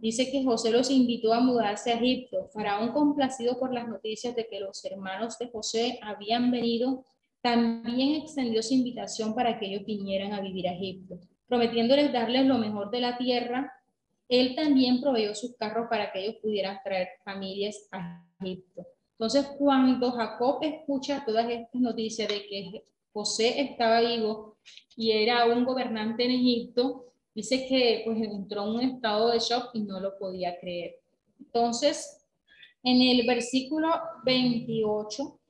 [0.05, 2.51] dice que José los invitó a mudarse a Egipto.
[2.53, 7.07] Faraón, complacido por las noticias de que los hermanos de José habían venido,
[7.41, 12.59] también extendió su invitación para que ellos vinieran a vivir a Egipto, prometiéndoles darles lo
[12.59, 13.73] mejor de la tierra.
[14.29, 18.87] Él también proveyó sus carros para que ellos pudieran traer familias a Egipto.
[19.13, 24.59] Entonces, cuando Jacob escucha todas estas noticias de que José estaba vivo
[24.97, 29.71] y era un gobernante en Egipto, dice que pues entró en un estado de shock
[29.75, 30.97] y no lo podía creer.
[31.39, 32.25] Entonces,
[32.83, 33.89] en el versículo
[34.25, 35.41] 28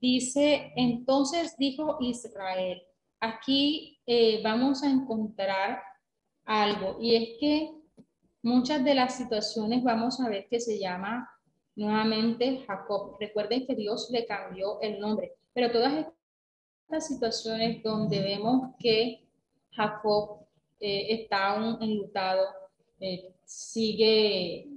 [0.00, 2.82] dice, entonces dijo Israel,
[3.20, 5.82] aquí eh, vamos a encontrar
[6.44, 7.72] algo y es que
[8.42, 11.28] muchas de las situaciones vamos a ver que se llama
[11.76, 13.16] nuevamente Jacob.
[13.20, 16.06] Recuerden que Dios le cambió el nombre, pero todas
[16.84, 19.28] estas situaciones donde vemos que
[19.72, 20.47] Jacob
[20.80, 22.46] eh, está aún enlutado,
[23.00, 24.68] eh, sigue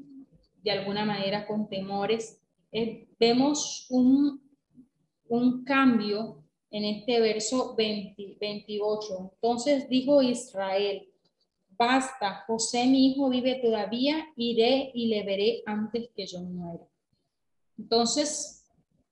[0.64, 2.42] de alguna manera con temores,
[2.72, 4.42] eh, vemos un,
[5.28, 9.32] un cambio en este verso 28.
[9.34, 11.08] Entonces dijo Israel,
[11.78, 16.84] basta, José mi hijo vive todavía, iré y le veré antes que yo muera.
[17.78, 18.66] Entonces,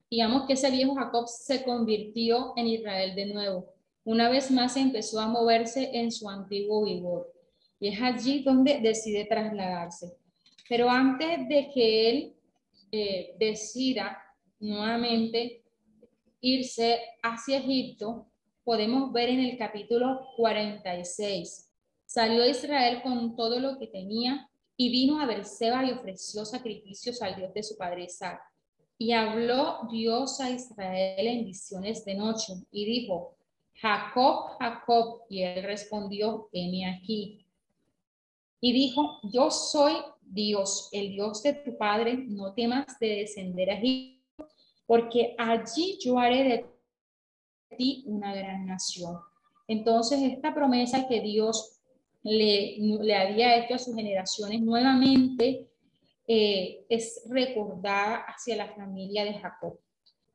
[0.09, 3.73] digamos que ese viejo Jacob se convirtió en Israel de nuevo.
[4.03, 7.31] Una vez más empezó a moverse en su antiguo vigor.
[7.79, 10.17] Y es allí donde decide trasladarse.
[10.67, 12.35] Pero antes de que él
[12.91, 14.17] eh, decida
[14.59, 15.63] nuevamente
[16.41, 18.27] irse hacia Egipto,
[18.63, 21.71] podemos ver en el capítulo 46.
[22.05, 27.35] Salió Israel con todo lo que tenía y vino a Berseba y ofreció sacrificios al
[27.35, 28.41] Dios de su padre Isaac.
[28.97, 33.38] Y habló Dios a Israel en visiones de noche y dijo,
[33.81, 37.45] Jacob, Jacob, y él respondió, heme aquí.
[38.61, 43.75] Y dijo, yo soy Dios, el Dios de tu padre, no temas de descender a
[43.75, 44.47] Egipto,
[44.85, 49.17] porque allí yo haré de ti una gran nación.
[49.67, 51.79] Entonces, esta promesa que Dios
[52.23, 55.69] le, había hecho a sus generaciones nuevamente
[56.27, 59.79] eh, es recordada hacia la familia de Jacob.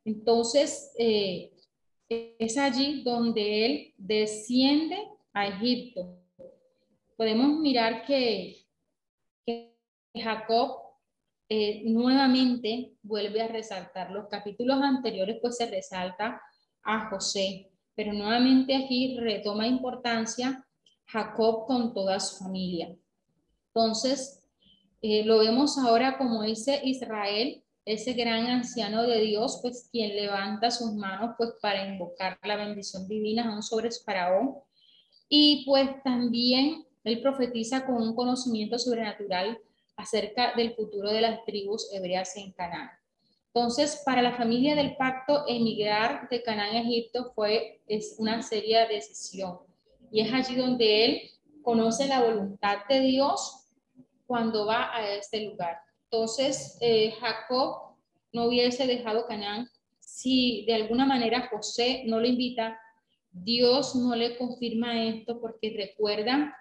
[0.05, 1.54] Entonces, eh,
[2.09, 4.97] es allí donde él desciende
[5.33, 6.19] a Egipto.
[7.17, 8.61] Podemos mirar que,
[10.17, 10.79] Jacob
[11.49, 14.13] eh, nuevamente vuelve a resaltar.
[14.13, 16.41] Los capítulos anteriores pues se resalta
[16.85, 20.65] a José, pero nuevamente aquí retoma importancia
[21.07, 22.95] Jacob con toda su familia.
[23.75, 24.47] Entonces,
[25.03, 30.70] eh, lo vemos ahora como dice Israel, ese gran anciano de Dios, pues quien levanta
[30.70, 34.55] sus manos pues para invocar la bendición divina aún sobre Faraón.
[35.28, 39.59] Y pues también él profetiza con un conocimiento sobrenatural
[39.97, 42.91] acerca del futuro de las tribus hebreas en Canaán.
[43.55, 48.87] Entonces, para la familia del pacto, emigrar de Canaán a Egipto fue es una seria
[48.87, 49.59] decisión.
[50.11, 51.30] Y es allí donde él
[51.62, 53.68] conoce la voluntad de Dios
[54.26, 55.84] cuando va a este lugar.
[56.15, 57.97] Entonces, eh, Jacob
[58.33, 62.79] no hubiese dejado Canaán si de alguna manera José no lo invita.
[63.33, 66.57] Dios no le confirma esto porque recuerda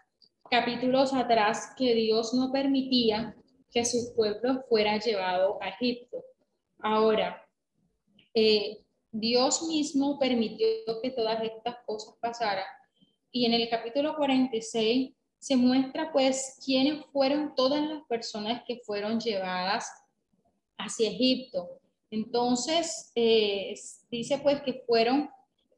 [0.50, 3.36] capítulos atrás que Dios no permitía
[3.70, 6.24] que su pueblo fuera llevado a Egipto.
[6.80, 7.40] Ahora,
[8.34, 8.80] eh,
[9.12, 10.66] Dios mismo permitió
[11.04, 12.66] que todas estas cosas pasaran.
[13.32, 15.14] Y en el capítulo 46
[15.44, 19.92] se muestra pues quiénes fueron todas las personas que fueron llevadas
[20.78, 21.82] hacia Egipto.
[22.10, 23.74] Entonces, eh,
[24.10, 25.30] dice pues que fueron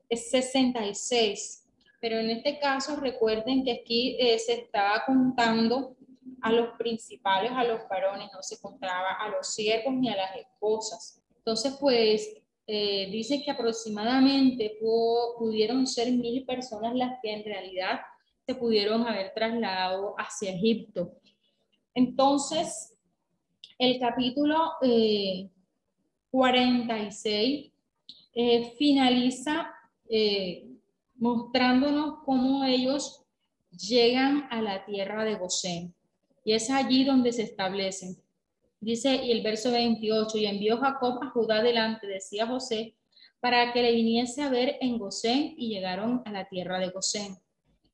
[0.07, 1.67] 66,
[1.99, 5.95] pero en este caso recuerden que aquí eh, se estaba contando
[6.43, 10.35] a los principales, a los varones, no se contaba a los siervos ni a las
[10.35, 11.23] esposas.
[11.37, 12.37] Entonces, pues
[12.67, 14.77] eh, dice que aproximadamente
[15.39, 18.01] pudieron ser mil personas las que en realidad
[18.45, 21.13] se pudieron haber trasladado hacia Egipto.
[21.93, 22.95] Entonces,
[23.79, 24.73] el capítulo
[26.31, 27.71] 46 eh,
[28.33, 29.67] eh, finaliza
[30.09, 30.67] eh,
[31.15, 33.23] mostrándonos cómo ellos
[33.71, 35.93] llegan a la tierra de Gosén.
[36.43, 38.17] Y es allí donde se establecen.
[38.79, 42.93] Dice, y el verso 28, y envió Jacob a Judá delante, decía José,
[43.39, 47.37] para que le viniese a ver en Gosén, y llegaron a la tierra de Gosén.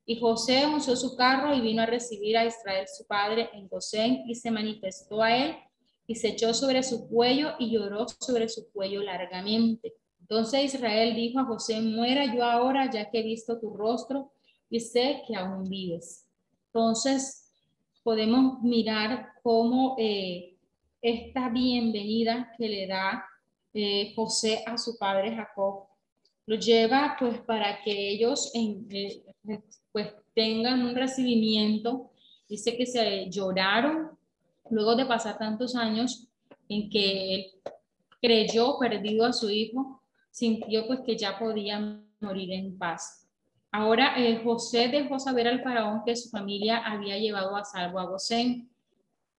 [0.05, 4.23] Y José usó su carro y vino a recibir a Israel su padre en Gosén
[4.27, 5.55] y se manifestó a él
[6.07, 9.93] y se echó sobre su cuello y lloró sobre su cuello largamente.
[10.19, 14.31] Entonces Israel dijo a José, muera yo ahora ya que he visto tu rostro
[14.69, 16.27] y sé que aún vives.
[16.67, 17.51] Entonces,
[18.03, 20.57] podemos mirar cómo eh,
[21.01, 23.25] esta bienvenida que le da
[23.73, 25.87] eh, José a su padre Jacob
[26.51, 29.23] lo lleva pues para que ellos eh,
[29.93, 32.11] pues tengan un recibimiento.
[32.49, 34.09] Dice que se lloraron
[34.69, 36.27] luego de pasar tantos años
[36.67, 37.53] en que
[38.21, 43.29] creyó perdido a su hijo, sintió pues que ya podía morir en paz.
[43.71, 48.07] Ahora eh, José dejó saber al faraón que su familia había llevado a salvo a
[48.07, 48.69] Gosén.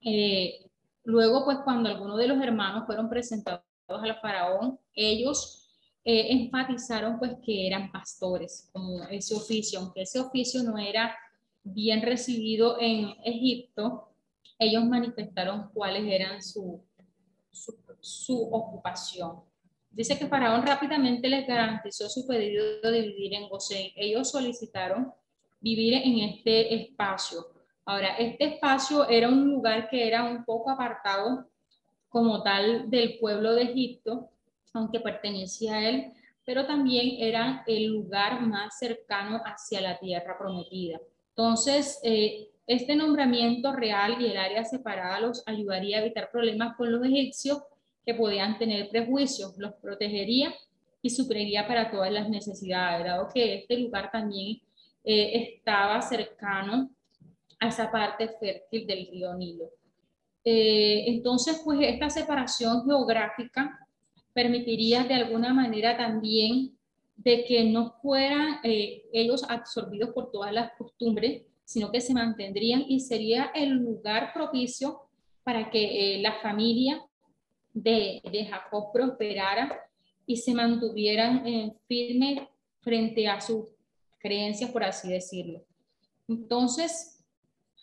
[0.00, 0.64] Eh,
[1.04, 5.61] luego, pues cuando algunos de los hermanos fueron presentados al faraón, ellos
[6.04, 11.16] eh, enfatizaron pues que eran pastores, como ese oficio, aunque ese oficio no era
[11.62, 14.08] bien recibido en Egipto,
[14.58, 16.82] ellos manifestaron cuáles eran su,
[18.00, 19.40] su, ocupación.
[19.90, 23.90] Dice que Faraón rápidamente les garantizó su pedido de vivir en Gosén.
[23.94, 25.12] Ellos solicitaron
[25.60, 27.46] vivir en este espacio.
[27.84, 31.48] Ahora, este espacio era un lugar que era un poco apartado
[32.08, 34.30] como tal del pueblo de Egipto,
[34.72, 36.12] aunque pertenecía a él,
[36.44, 41.00] pero también era el lugar más cercano hacia la tierra prometida.
[41.30, 46.90] Entonces, eh, este nombramiento real y el área separada los ayudaría a evitar problemas con
[46.90, 47.62] los egipcios
[48.04, 50.52] que podían tener prejuicios, los protegería
[51.00, 54.60] y supliría para todas las necesidades, dado que este lugar también
[55.04, 56.90] eh, estaba cercano
[57.60, 59.70] a esa parte fértil del río Nilo.
[60.44, 63.78] Eh, entonces, pues esta separación geográfica
[64.32, 66.76] permitiría de alguna manera también
[67.16, 72.84] de que no fueran eh, ellos absorbidos por todas las costumbres, sino que se mantendrían
[72.88, 75.02] y sería el lugar propicio
[75.44, 77.00] para que la familia
[77.72, 79.80] de, Jacob prosperara
[80.26, 82.40] y se mantuvieran eh, firmes
[82.80, 83.66] frente a sus
[84.18, 85.64] creencias, por así decirlo.
[86.28, 87.24] Entonces,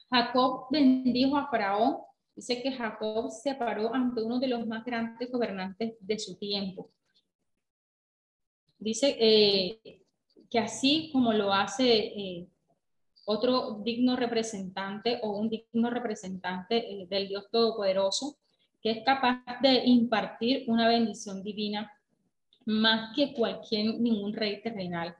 [0.10, 1.98] Jacob bendijo a Faraón.
[2.40, 6.90] Dice que Jacob se paró ante uno de los más grandes gobernantes de su tiempo.
[8.78, 10.02] Dice eh,
[10.50, 12.48] que así como lo hace eh,
[13.26, 18.38] otro digno representante o un digno representante del Dios Todopoderoso,
[18.82, 21.92] que es capaz de impartir una bendición divina
[22.66, 25.14] más que cualquier ningún rey terrenal.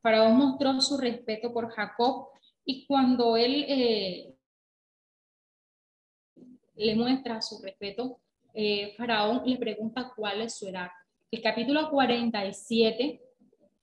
[0.00, 2.28] Faraón mostró su respeto por Jacob
[2.64, 4.33] y cuando él eh,
[6.76, 8.20] le muestra su respeto,
[8.52, 10.88] eh, Faraón le pregunta cuál es su edad.
[11.30, 13.20] El capítulo 47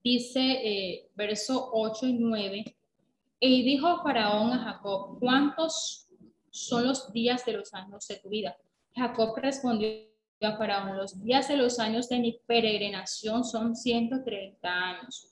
[0.04, 2.76] dice, eh, verso 8 y 9,
[3.40, 6.08] y dijo Faraón a Jacob, ¿cuántos
[6.50, 8.56] son los días de los años de tu vida?
[8.96, 9.90] Jacob respondió
[10.42, 15.28] a Faraón, los días de los años de mi peregrinación son 130 años.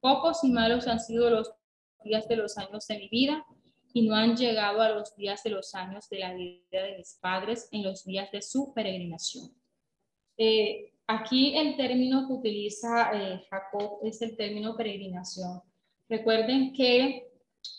[0.00, 1.52] Pocos y malos han sido los
[2.04, 3.46] días de los años de mi vida
[3.92, 7.18] y no han llegado a los días de los años de la vida de mis
[7.20, 9.52] padres en los días de su peregrinación.
[10.36, 15.60] Eh, aquí el término que utiliza eh, Jacob es el término peregrinación.
[16.08, 17.28] Recuerden que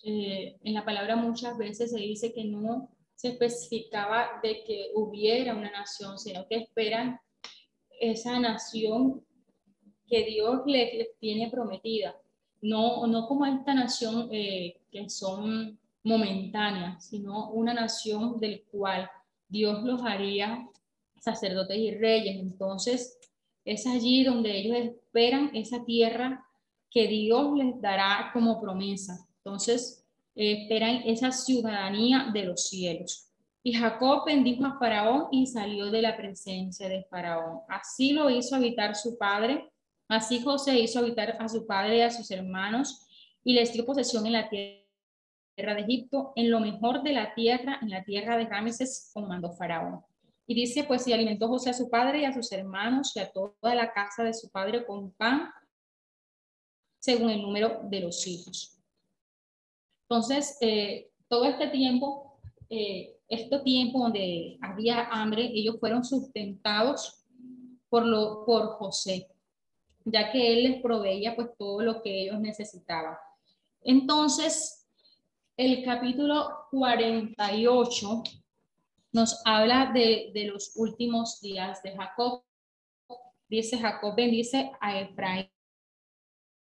[0.04, 5.56] eh, en la palabra muchas veces se dice que no se especificaba de que hubiera
[5.56, 7.20] una nación, sino que esperan
[8.00, 9.26] esa nación
[10.08, 12.16] que Dios les, tiene prometida.
[12.62, 19.10] No, no como esta nación eh, que son momentáneas, sino una nación del cual
[19.48, 20.68] Dios los haría
[21.20, 22.38] sacerdotes y reyes.
[22.40, 23.18] Entonces,
[23.66, 26.46] es allí donde ellos esperan esa tierra
[26.92, 29.26] que Dios les dará como promesa.
[29.38, 30.06] Entonces,
[30.36, 33.30] esperan esa ciudadanía de los cielos.
[33.66, 37.62] Y Jacob bendijo a Faraón y salió de la presencia de Faraón.
[37.70, 39.72] Así lo hizo habitar su padre.
[40.10, 43.08] Así José hizo habitar a su padre y a sus hermanos
[43.44, 44.83] y les dio posesión en la tierra
[45.56, 49.52] de Egipto, en lo mejor de la tierra, en la tierra de Rameses, como mandó
[49.52, 50.02] Faraón.
[50.46, 53.32] Y dice, pues, y alimentó José a su padre y a sus hermanos y a
[53.32, 55.50] toda la casa de su padre con pan,
[57.00, 58.78] según el número de los hijos.
[60.10, 62.40] Entonces, eh, todo este tiempo,
[62.70, 67.26] eh, este tiempo donde había hambre, ellos fueron sustentados
[67.90, 69.30] por, lo, por José,
[70.04, 73.16] ya que él les proveía pues todo lo que ellos necesitaban.
[73.82, 74.83] Entonces,
[75.58, 78.24] el capítulo 48
[79.12, 82.44] nos habla de, los últimos días de Jacob.
[83.48, 85.50] Dice Jacob bendice a Efraín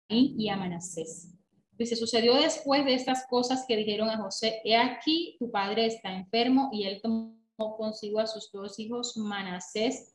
[0.08, 1.36] y a Manasés.
[1.78, 6.14] Dice, sucedió después de estas cosas que dijeron a José, he aquí, tu padre está
[6.14, 7.38] enfermo, y él tomó
[7.78, 10.14] consigo a sus dos hijos, Manasés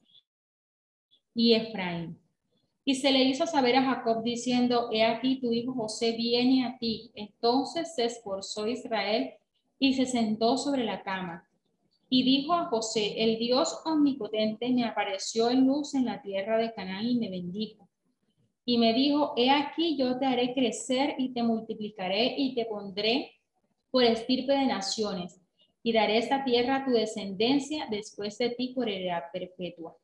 [1.34, 2.23] y Efraín.
[2.84, 6.78] Y se le hizo saber a Jacob diciendo, he aquí, tu hijo José viene a
[6.78, 7.10] ti.
[7.14, 9.32] Entonces se esforzó Israel
[9.78, 11.48] y se sentó sobre la cama.
[12.10, 16.72] Y dijo a José, el Dios omnipotente me apareció en luz en la tierra de
[16.74, 17.88] Canaán y me bendijo.
[18.66, 23.32] Y me dijo, he aquí yo te haré crecer y te multiplicaré y te pondré
[23.90, 25.40] por estirpe de naciones
[25.82, 29.96] y daré esta tierra a tu descendencia después de ti por heredad perpetua.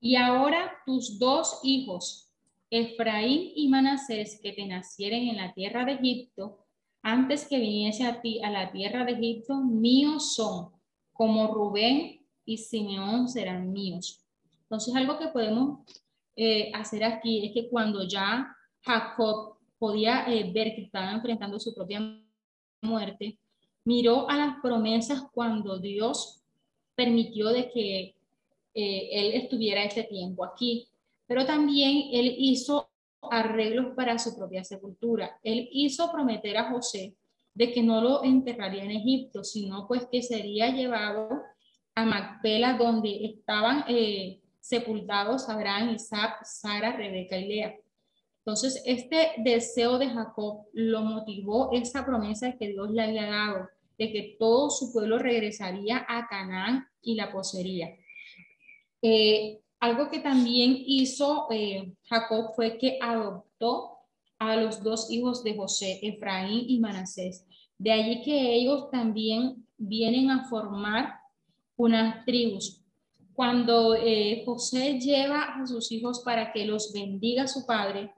[0.00, 2.30] Y ahora tus dos hijos,
[2.70, 6.58] Efraín y Manasés, que te nacieren en la tierra de Egipto,
[7.02, 10.70] antes que viniese a ti a la tierra de Egipto, míos son,
[11.12, 14.24] como Rubén y Simeón serán míos.
[14.62, 15.80] Entonces, algo que podemos
[16.36, 21.74] eh, hacer aquí es que cuando ya Jacob podía eh, ver que estaba enfrentando su
[21.74, 22.00] propia
[22.82, 23.38] muerte,
[23.84, 26.42] miró a las promesas cuando Dios
[26.94, 28.17] permitió de que
[28.80, 30.88] eh, él estuviera ese tiempo aquí,
[31.26, 32.88] pero también él hizo
[33.20, 35.36] arreglos para su propia sepultura.
[35.42, 37.16] Él hizo prometer a José
[37.54, 41.28] de que no lo enterraría en Egipto, sino pues que sería llevado
[41.96, 47.74] a Macpela donde estaban eh, sepultados Abraham, Isaac, Sara, Rebeca y Lea.
[48.44, 53.68] Entonces, este deseo de Jacob lo motivó esa promesa que Dios le había dado,
[53.98, 57.88] de que todo su pueblo regresaría a Canaán y la poseería.
[59.02, 63.98] Eh, algo que también hizo eh, Jacob fue que adoptó
[64.38, 67.46] a los dos hijos de José, Efraín y Manasés.
[67.78, 71.14] De allí que ellos también vienen a formar
[71.76, 72.82] unas tribus.
[73.34, 78.12] Cuando eh, José lleva a sus hijos para que los bendiga su padre,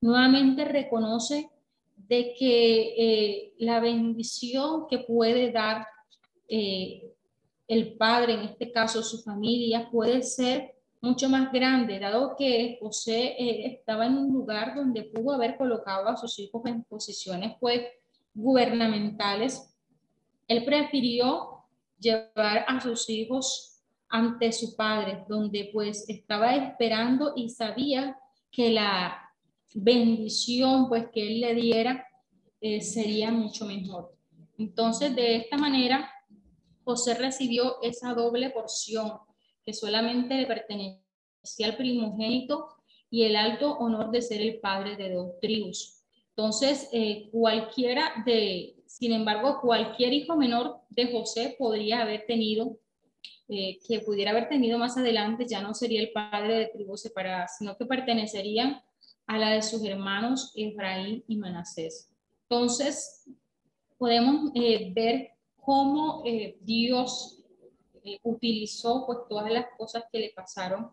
[0.00, 1.50] nuevamente reconoce
[1.96, 5.86] de que la bendición que puede dar
[7.68, 13.36] el padre, en este caso su familia, puede ser mucho más grande, dado que José
[13.38, 17.82] eh, estaba en un lugar donde pudo haber colocado a sus hijos en posiciones pues
[18.34, 19.76] gubernamentales.
[20.48, 21.64] Él prefirió
[22.00, 28.18] llevar a sus hijos ante su padre, donde pues estaba esperando y sabía
[28.50, 29.30] que la
[29.74, 32.06] bendición pues que él le diera
[32.60, 34.14] eh, sería mucho mejor.
[34.56, 36.10] Entonces, de esta manera,
[36.88, 39.12] José recibió esa doble porción
[39.62, 42.66] que solamente le pertenecía al primogénito
[43.10, 46.02] y el alto honor de ser el padre de dos tribus.
[46.30, 52.78] Entonces, eh, cualquiera de, sin embargo, cualquier hijo menor de José podría haber tenido,
[53.50, 57.58] eh, que pudiera haber tenido más adelante, ya no sería el padre de tribus separadas,
[57.58, 58.80] sino que pertenecerían
[59.26, 62.10] a la de sus hermanos Efraín y Manasés.
[62.48, 63.28] Entonces,
[63.98, 65.37] podemos eh, ver
[65.68, 66.22] cómo
[66.62, 67.44] Dios
[68.02, 70.90] eh, utilizó pues todas las cosas que le pasaron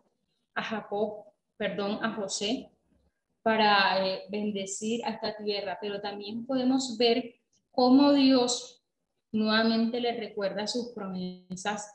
[0.54, 1.24] a Jacob,
[1.56, 2.68] perdón, a José,
[3.40, 7.36] para eh, bendecir a esta tierra, pero también podemos ver
[7.70, 8.82] cómo Dios
[9.32, 11.90] nuevamente le recuerda sus promesas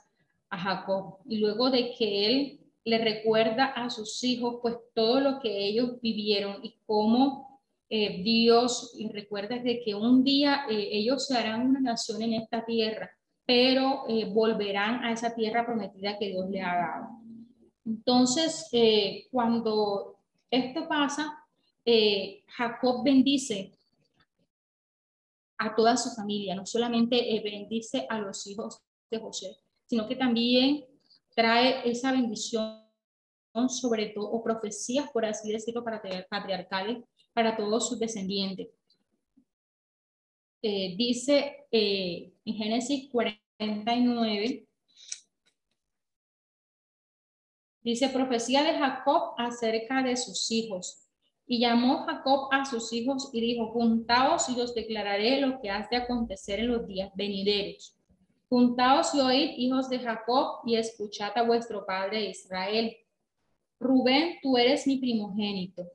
[0.50, 1.20] a Jacob.
[1.28, 6.02] Y luego de que él le recuerda a sus hijos pues todo lo que ellos
[6.02, 7.51] vivieron y cómo
[7.92, 13.12] eh, Dios y de que un día ellos se harán una nación en esta tierra
[13.52, 17.10] pero eh, volverán a esa tierra prometida que Dios le ha dado.
[17.86, 20.20] Entonces, eh, cuando
[20.50, 21.38] esto pasa,
[21.84, 23.74] eh, Jacob bendice
[25.58, 30.86] a toda su familia, no solamente bendice a los hijos de José, sino que también
[31.36, 32.80] trae esa bendición
[33.68, 38.70] sobre todo, o profecías, por así decirlo, para patriarcales, para todos sus descendientes.
[40.62, 43.42] dice en Génesis 40,
[47.84, 51.08] Dice profecía de Jacob acerca de sus hijos.
[51.48, 55.96] Y llamó Jacob a sus hijos y dijo, juntaos y os declararé lo que hace
[55.96, 57.98] acontecer en los días venideros.
[58.48, 62.96] Juntaos y oíd, hijos de Jacob, y escuchad a vuestro padre Israel.
[63.80, 65.90] Rubén, tú eres mi primogénito,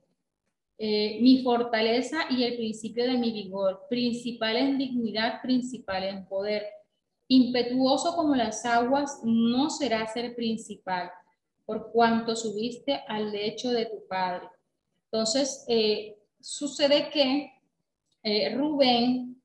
[0.79, 6.65] eh, mi fortaleza y el principio de mi vigor, principal en dignidad, principal en poder
[7.29, 11.11] Impetuoso como las aguas no será ser principal,
[11.65, 14.49] por cuanto subiste al lecho de tu padre.
[15.07, 17.53] Entonces, eh, sucede que
[18.23, 19.43] eh, Rubén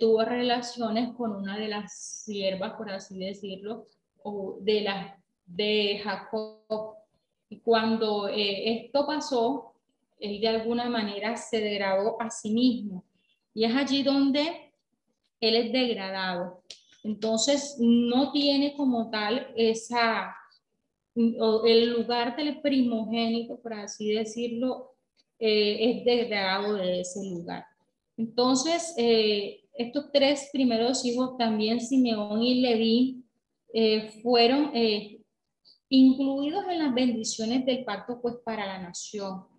[0.00, 3.86] tuvo relaciones con una de las siervas, por así decirlo,
[4.24, 6.96] o de, la, de Jacob.
[7.48, 9.71] Y cuando esto pasó,
[10.22, 13.04] él de alguna manera se degradó a sí mismo.
[13.52, 14.72] Y es allí donde
[15.40, 16.62] él es degradado.
[17.02, 20.34] Entonces, no tiene como tal esa,
[21.14, 24.92] el lugar del primogénito, por así decirlo,
[25.38, 27.66] eh, es degradado de ese lugar.
[28.16, 33.24] Entonces, eh, estos tres primeros hijos, también Simeón y Leví,
[33.74, 34.70] eh, fueron
[35.88, 39.51] incluidos en las bendiciones del pacto pues para la nación.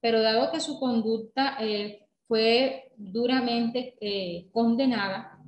[0.00, 3.94] Pero dado que su conducta eh, fue duramente
[4.52, 5.38] condenada,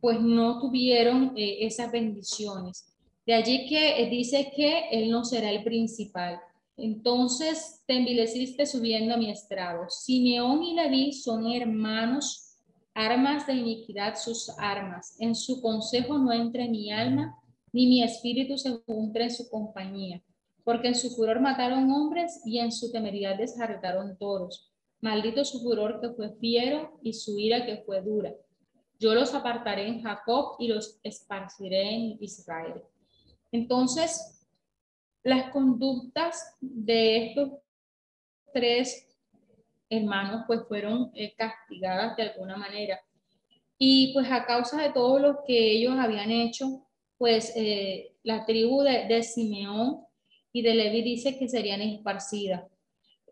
[0.00, 2.94] pues no tuvieron esas bendiciones.
[3.26, 6.40] De allí que dice que él no será el principal.
[6.76, 9.88] Entonces te envileciste subiendo a mi estrado.
[9.88, 12.58] Simeón y Leví son hermanos,
[12.94, 15.16] armas de iniquidad sus armas.
[15.20, 17.38] En su consejo no entre mi alma,
[17.72, 20.22] ni mi espíritu se junte en su compañía.
[20.64, 24.72] Porque en su furor mataron hombres y en su temeridad deshartaron toros.
[25.00, 28.32] Maldito su furor que fue fiero y su ira que fue dura.
[28.98, 32.82] Yo los apartaré en Jacob y los esparciré en Israel.
[33.52, 34.46] Entonces,
[35.22, 37.50] las conductas de estos
[38.52, 39.08] tres
[39.90, 43.00] hermanos pues fueron eh, castigadas de alguna manera.
[43.76, 46.86] Y pues a causa de todo lo que ellos habían hecho,
[47.18, 50.03] pues eh, la tribu de, Simeón
[50.54, 52.62] y de Levi dice que serían esparcidas.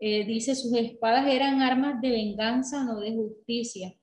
[0.00, 3.94] Eh, dice, sus espadas eran armas de venganza, no de justicia.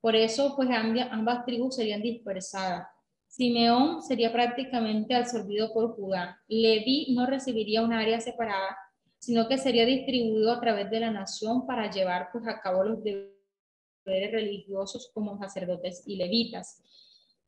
[0.00, 2.88] Por eso, pues ambas, ambas tribus serían dispersadas.
[3.28, 6.42] Simeón sería prácticamente absorbido por Judá.
[6.48, 8.76] Leví no recibiría un área separada,
[9.20, 12.98] sino que sería distribuido a través de la nación para llevar pues, a cabo los
[13.04, 16.82] deberes religiosos como sacerdotes y levitas.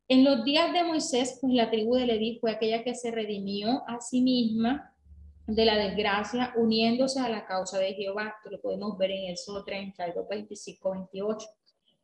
[0.07, 3.83] En los días de Moisés, pues la tribu de Leví fue aquella que se redimió
[3.85, 4.95] a sí misma
[5.49, 9.63] de la desgracia, uniéndose a la causa de Jehová, que lo podemos ver en Éxodo
[9.63, 11.47] 32, 25, 28.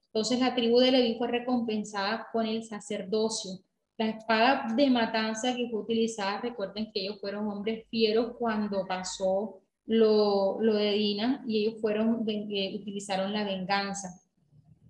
[0.07, 3.59] Entonces la tribu de Leví fue recompensada con el sacerdocio,
[3.97, 9.61] la espada de matanza que fue utilizada, recuerden que ellos fueron hombres fieros cuando pasó
[9.85, 14.21] lo, lo de Dina y ellos fueron, eh, utilizaron la venganza.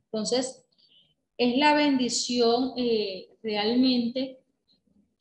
[0.05, 0.65] Entonces,
[1.37, 4.39] es la bendición eh, realmente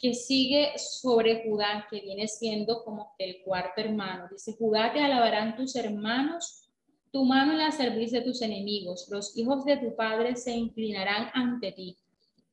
[0.05, 4.29] que sigue sobre Judá, que viene siendo como el cuarto hermano.
[4.31, 6.69] Dice, Judá te alabarán tus hermanos,
[7.11, 11.31] tu mano en la servicio de tus enemigos, los hijos de tu padre se inclinarán
[11.33, 11.97] ante ti.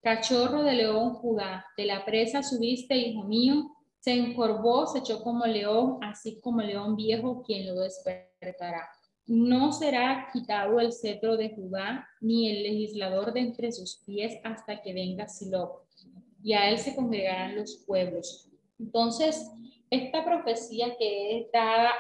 [0.02, 3.70] Cachorro de león Judá, de la presa subiste, hijo mío,
[4.00, 8.88] se encorvó, se echó como león, así como león viejo, quien lo despertará.
[9.26, 14.82] No será quitado el cetro de Judá, ni el legislador de entre sus pies hasta
[14.82, 15.82] que venga Silo,
[16.44, 18.50] y a él se congregarán los pueblos.
[18.80, 19.52] Entonces,
[19.90, 21.92] esta profecía que está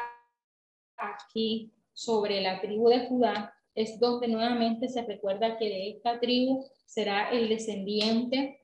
[0.97, 6.65] aquí sobre la tribu de Judá es donde nuevamente se recuerda que de esta tribu
[6.85, 8.61] será el descendiente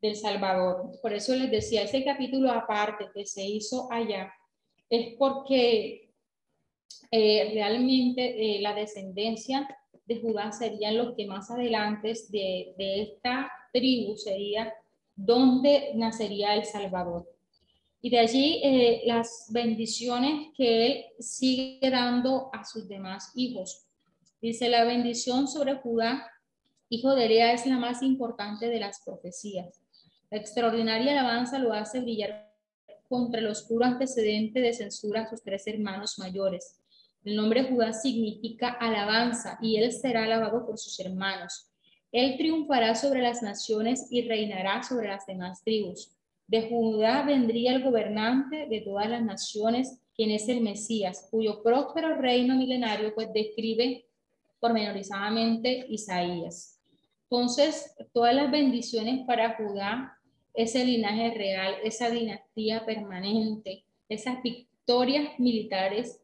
[0.00, 0.90] del Salvador.
[1.02, 4.32] Por eso les decía, ese capítulo aparte que se hizo allá
[4.88, 6.10] es porque
[7.10, 9.68] eh, realmente eh, la descendencia
[10.06, 14.72] de Judá serían los que más adelante de, de esta tribu sería
[15.16, 17.28] donde nacería el Salvador.
[18.02, 23.86] Y de allí eh, las bendiciones que él sigue dando a sus demás hijos.
[24.40, 26.30] Dice, la bendición sobre Judá,
[26.88, 29.80] hijo de Lea, es la más importante de las profecías.
[30.30, 32.52] La extraordinaria alabanza lo hace brillar
[33.08, 36.80] contra el oscuro antecedente de censura a sus tres hermanos mayores.
[37.24, 41.72] El nombre Judá significa alabanza y él será alabado por sus hermanos.
[42.16, 46.16] Él triunfará sobre las naciones y reinará sobre las demás tribus.
[46.46, 52.16] De Judá vendría el gobernante de todas las naciones, quien es el Mesías, cuyo próspero
[52.16, 54.06] reino milenario pues describe
[54.60, 56.80] pormenorizadamente Isaías.
[57.24, 60.18] Entonces, todas las bendiciones para Judá,
[60.54, 66.22] ese linaje real, esa dinastía permanente, esas victorias militares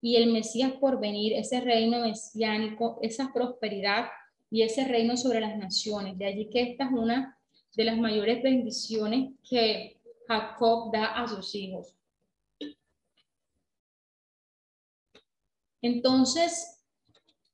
[0.00, 4.06] y el Mesías por venir, ese reino mesiánico, esa prosperidad
[4.50, 6.18] y ese reino sobre las naciones.
[6.18, 7.38] De allí que esta es una
[7.76, 11.94] de las mayores bendiciones que Jacob da a sus hijos.
[15.80, 16.84] Entonces,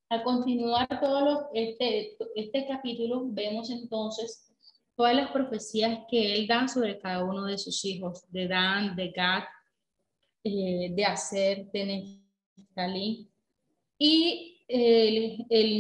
[0.09, 4.51] al continuar todo este, este capítulo, vemos entonces
[4.97, 9.11] todas las profecías que él da sobre cada uno de sus hijos, de Dan, de
[9.11, 9.43] Gad,
[10.45, 12.25] eh, de Aser, de
[12.57, 13.29] Neftalí.
[13.99, 15.73] Y el, el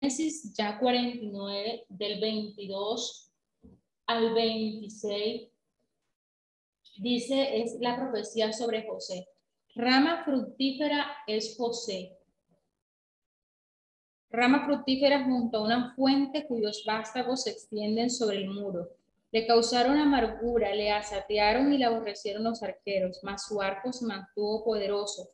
[0.00, 3.30] Génesis ya 49, del 22
[4.06, 5.48] al 26,
[6.98, 9.28] dice, es la profecía sobre José.
[9.74, 12.16] Rama fructífera es José,
[14.30, 18.88] rama fructífera junto a una fuente cuyos vástagos se extienden sobre el muro.
[19.32, 24.64] Le causaron amargura, le asatearon y le aborrecieron los arqueros, mas su arco se mantuvo
[24.64, 25.30] poderoso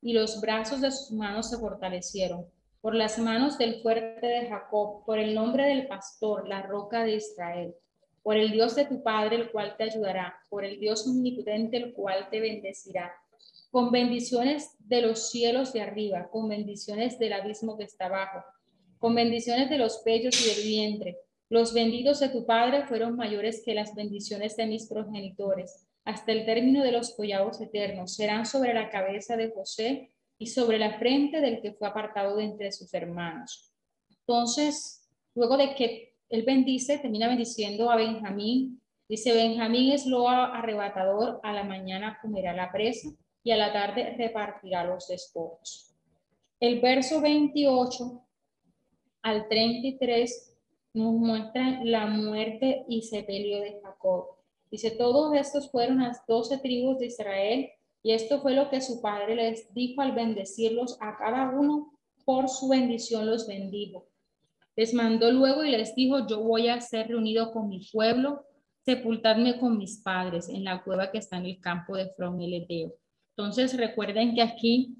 [0.00, 2.53] y los brazos de sus manos se fortalecieron.
[2.84, 7.14] Por las manos del fuerte de Jacob, por el nombre del pastor, la roca de
[7.14, 7.74] Israel,
[8.22, 11.94] por el Dios de tu Padre, el cual te ayudará, por el Dios omnipotente, el
[11.94, 13.10] cual te bendecirá,
[13.70, 18.44] con bendiciones de los cielos de arriba, con bendiciones del abismo que está abajo,
[18.98, 21.16] con bendiciones de los pechos y del vientre.
[21.48, 26.44] Los benditos de tu Padre fueron mayores que las bendiciones de mis progenitores, hasta el
[26.44, 28.14] término de los collados eternos.
[28.14, 30.10] Serán sobre la cabeza de José
[30.44, 33.72] y sobre la frente del que fue apartado de entre sus hermanos.
[34.10, 38.78] Entonces, luego de que él bendice, termina bendiciendo a Benjamín.
[39.08, 43.08] Dice, Benjamín es lo arrebatador, a la mañana comerá la presa
[43.42, 45.94] y a la tarde repartirá los despojos.
[46.60, 48.22] El verso 28
[49.22, 50.58] al 33
[50.92, 54.26] nos muestra la muerte y sepelio de Jacob.
[54.70, 57.70] Dice, todos estos fueron las doce tribus de Israel
[58.04, 61.90] y esto fue lo que su padre les dijo al bendecirlos a cada uno,
[62.26, 64.06] por su bendición los bendijo.
[64.76, 68.44] Les mandó luego y les dijo, yo voy a ser reunido con mi pueblo,
[68.84, 73.74] sepultadme con mis padres en la cueva que está en el campo de From Entonces
[73.74, 74.96] recuerden que aquí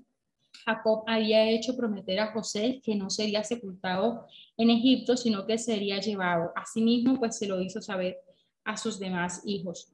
[0.64, 4.26] Jacob había hecho prometer a José que no sería sepultado
[4.56, 6.52] en Egipto, sino que sería llevado.
[6.56, 8.16] Asimismo, pues se lo hizo saber
[8.64, 9.92] a sus demás hijos.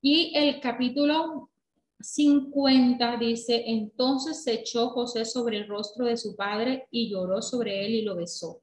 [0.00, 1.50] Y el capítulo
[2.00, 7.84] 50 dice, entonces se echó José sobre el rostro de su padre y lloró sobre
[7.84, 8.60] él y lo besó.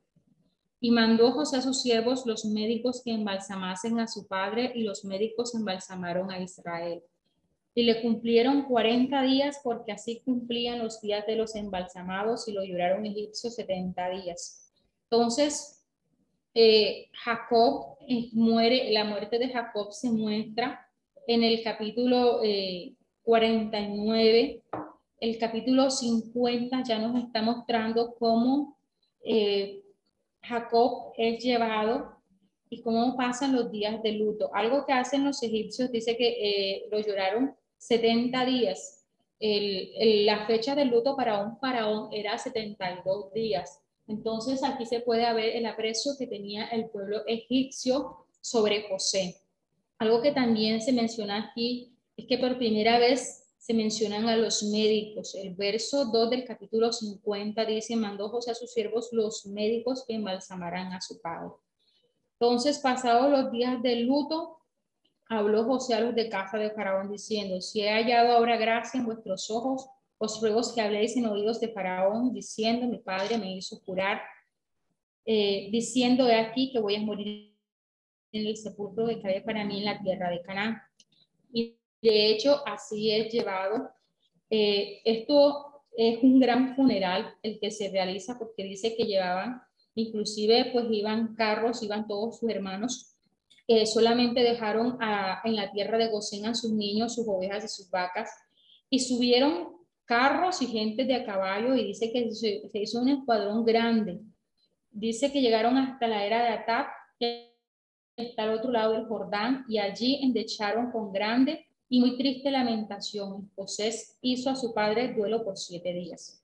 [0.80, 5.04] Y mandó José a sus siervos los médicos que embalsamasen a su padre y los
[5.04, 7.02] médicos embalsamaron a Israel.
[7.74, 12.64] Y le cumplieron 40 días porque así cumplían los días de los embalsamados y lo
[12.64, 14.72] lloraron egipcios 70 días.
[15.10, 15.84] Entonces,
[16.54, 20.88] eh, Jacob eh, muere, la muerte de Jacob se muestra
[21.28, 22.95] en el capítulo eh,
[23.26, 24.62] 49,
[25.20, 28.78] el capítulo 50 ya nos está mostrando cómo
[29.24, 29.82] eh,
[30.44, 32.20] Jacob es llevado
[32.70, 34.52] y cómo pasan los días de luto.
[34.54, 39.04] Algo que hacen los egipcios dice que eh, lo lloraron 70 días.
[39.40, 43.82] la fecha de luto para un faraón era 72 días.
[44.08, 49.36] Entonces aquí se puede ver el aprecio que tenía el pueblo egipcio sobre José.
[49.98, 54.64] Algo que también se menciona aquí es que por primera vez se mencionan a los
[54.64, 55.34] médicos.
[55.36, 60.14] El verso 2 del capítulo 50 dice, mandó José a sus siervos los médicos que
[60.14, 61.52] embalsamarán a su padre.
[62.40, 64.60] Entonces, pasados los días del luto,
[65.28, 69.06] habló José a los de casa de Faraón diciendo, si he hallado ahora gracia en
[69.06, 69.88] vuestros ojos,
[70.18, 74.22] os ruego que habléis en oídos de Faraón, diciendo, mi padre me hizo curar,
[75.26, 77.58] eh, diciendo, he aquí que voy a morir
[78.32, 80.82] en el sepulcro que cabe para mí en la tierra de Canaán.
[82.02, 83.90] De hecho, así es llevado.
[84.50, 89.62] Eh, esto es un gran funeral el que se realiza porque dice que llevaban,
[89.96, 93.16] inclusive pues iban carros, iban todos sus hermanos,
[93.86, 95.00] solamente dejaron
[95.44, 98.30] en la tierra de Gosén a sus niños, sus ovejas y sus vacas,
[98.90, 103.66] y subieron carros y gente de a caballo y dice que se, hizo un escuadrón
[103.66, 104.22] grande.
[104.92, 106.88] Dice que llegaron hasta la era de Atap,
[107.20, 107.56] que
[108.16, 113.52] está al otro lado del Jordán, y allí endecharon con grande y muy triste lamentación.
[113.56, 116.44] José hizo a su padre duelo por siete días.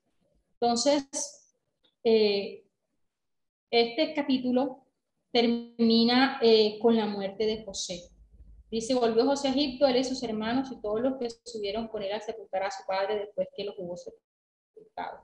[0.53, 1.07] Entonces,
[2.03, 2.63] eh,
[3.69, 4.85] este capítulo
[5.31, 8.09] termina eh, con la muerte de José.
[8.69, 12.03] Dice, volvió José a Egipto, él y sus hermanos y todos los que subieron con
[12.03, 15.19] él a sepultar a su padre después que lo hubo sepultado.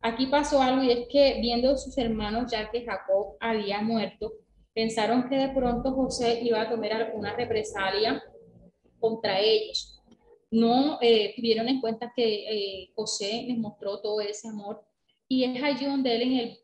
[0.00, 4.32] Aquí pasó algo y es que viendo sus hermanos ya que Jacob había muerto,
[4.72, 8.22] pensaron que de pronto José iba a tomar alguna represalia
[8.98, 10.00] contra ellos.
[10.50, 14.84] No eh, tuvieron en cuenta que eh, José les mostró todo ese amor.
[15.28, 16.58] Y es allí donde él en el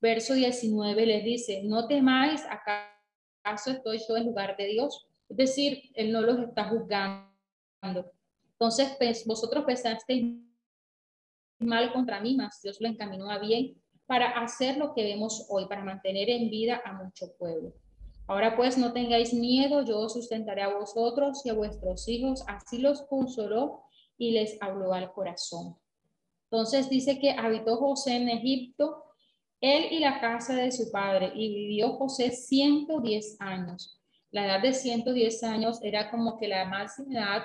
[0.00, 5.06] verso 19 les dice, no temáis, acaso estoy yo en lugar de Dios.
[5.28, 7.28] Es decir, él no los está juzgando.
[8.52, 10.34] Entonces, pues, vosotros pensasteis
[11.60, 15.66] mal contra mí, mas Dios lo encaminó a bien para hacer lo que vemos hoy,
[15.66, 17.72] para mantener en vida a mucho pueblo.
[18.28, 22.44] Ahora pues no tengáis miedo, yo os sustentaré a vosotros y a vuestros hijos.
[22.46, 23.84] Así los consoló
[24.18, 25.78] y les habló al corazón.
[26.50, 29.02] Entonces dice que habitó José en Egipto,
[29.62, 33.98] él y la casa de su padre, y vivió José 110 años.
[34.30, 37.42] La edad de 110 años era como que la máxima edad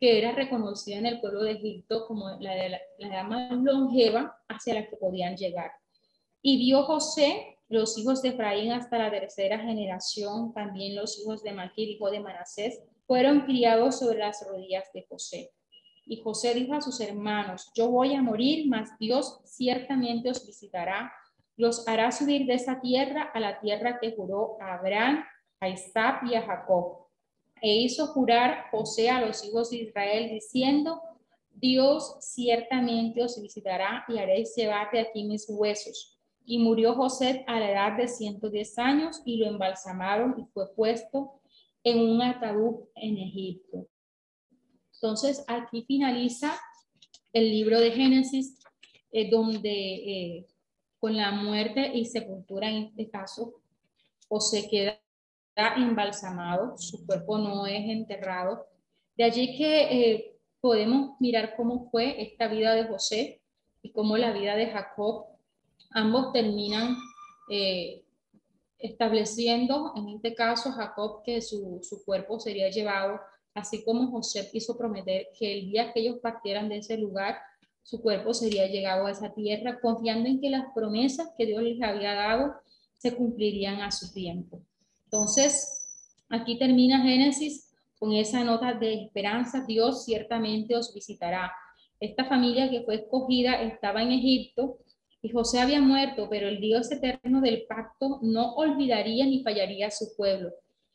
[0.00, 4.74] que era reconocida en el pueblo de Egipto como la, la edad más longeva hacia
[4.74, 5.70] la que podían llegar.
[6.42, 11.52] Y vio José los hijos de Efraín hasta la tercera generación, también los hijos de
[11.52, 15.52] Maquir, hijo de Manasés, fueron criados sobre las rodillas de José.
[16.04, 21.12] Y José dijo a sus hermanos, yo voy a morir, mas Dios ciertamente os visitará,
[21.56, 25.24] los hará subir de esa tierra a la tierra que juró a Abraham,
[25.60, 27.06] a Isaac y a Jacob.
[27.62, 31.00] E hizo jurar José a los hijos de Israel diciendo,
[31.50, 36.19] Dios ciertamente os visitará y haréis llevar de aquí mis huesos.
[36.50, 41.40] Y murió José a la edad de 110 años y lo embalsamaron y fue puesto
[41.84, 43.86] en un ataúd en Egipto.
[44.94, 46.58] Entonces, aquí finaliza
[47.32, 48.58] el libro de Génesis,
[49.12, 50.46] eh, donde eh,
[50.98, 53.54] con la muerte y sepultura en este caso,
[54.28, 54.98] José queda
[55.76, 58.66] embalsamado, su cuerpo no es enterrado.
[59.16, 63.40] De allí que eh, podemos mirar cómo fue esta vida de José
[63.82, 65.26] y cómo la vida de Jacob.
[65.90, 66.96] Ambos terminan
[67.50, 68.02] eh,
[68.78, 73.20] estableciendo, en este caso, Jacob, que su, su cuerpo sería llevado,
[73.54, 77.38] así como José quiso prometer que el día que ellos partieran de ese lugar,
[77.82, 81.82] su cuerpo sería llegado a esa tierra, confiando en que las promesas que Dios les
[81.82, 82.54] había dado
[82.96, 84.60] se cumplirían a su tiempo.
[85.04, 91.52] Entonces, aquí termina Génesis con esa nota de esperanza, Dios ciertamente os visitará.
[91.98, 94.78] Esta familia que fue escogida estaba en Egipto
[95.22, 99.90] y José había muerto, pero el Dios eterno del pacto no olvidaría ni fallaría a
[99.90, 100.50] su pueblo.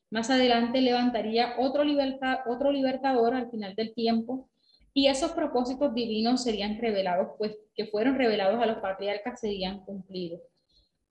[0.10, 4.50] Más adelante levantaría otro, libertador al final del tiempo
[4.94, 10.42] y esos propósitos divinos serían revelados, pues que fueron revelados a los patriarcas serían cumplidos.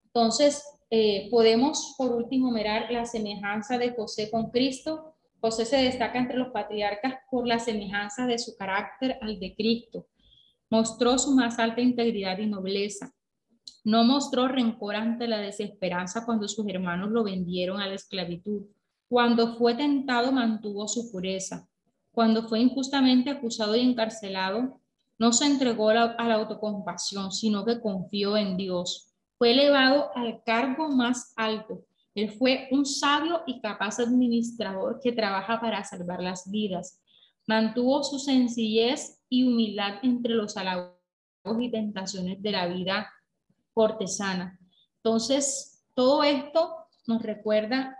[0.06, 5.14] Entonces, eh, podemos por último mirar la semejanza de José con Cristo
[5.44, 10.06] José se destaca entre los patriarcas por la semejanza de su carácter al de Cristo.
[10.74, 13.12] Mostró su más alta integridad y nobleza.
[13.84, 18.62] No mostró rencor ante la desesperanza cuando sus hermanos lo vendieron a la esclavitud.
[19.08, 21.68] Cuando fue tentado mantuvo su pureza.
[22.10, 24.80] Cuando fue injustamente acusado y encarcelado,
[25.16, 29.14] no se entregó a la autocompasión, sino que confió en Dios.
[29.38, 31.84] Fue elevado al cargo más alto
[32.14, 37.00] él fue un sabio y capaz administrador que trabaja para salvar las vidas.
[37.46, 40.94] Mantuvo su sencillez y humildad entre los halagos
[41.60, 43.12] y tentaciones de la vida
[43.72, 44.58] cortesana.
[44.96, 46.74] Entonces, todo esto
[47.06, 47.98] nos recuerda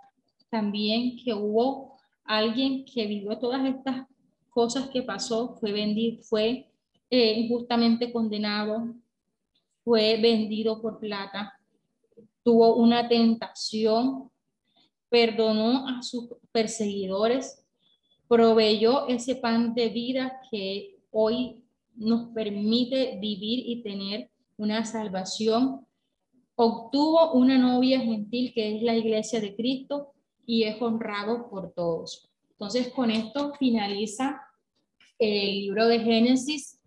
[0.50, 4.06] también que hubo alguien que vivió todas estas
[4.48, 6.70] cosas que pasó, fue vendido, fue
[7.10, 8.94] eh, injustamente condenado,
[9.82, 11.58] fue vendido por plata,
[12.42, 14.30] tuvo una tentación,
[15.08, 17.63] perdonó a sus perseguidores,
[18.28, 21.62] proveyó ese pan de vida que hoy
[21.94, 25.86] nos permite vivir y tener una salvación.
[26.56, 30.12] Obtuvo una novia gentil que es la iglesia de Cristo
[30.46, 32.30] y es honrado por todos.
[32.50, 34.40] Entonces, con esto finaliza
[35.18, 36.80] el libro de Génesis.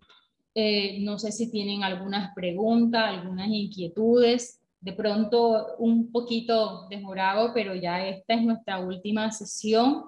[0.54, 7.74] Eh, no sé si tienen algunas preguntas, algunas inquietudes de pronto un poquito demorado, pero
[7.74, 10.04] ya esta es nuestra última sesión,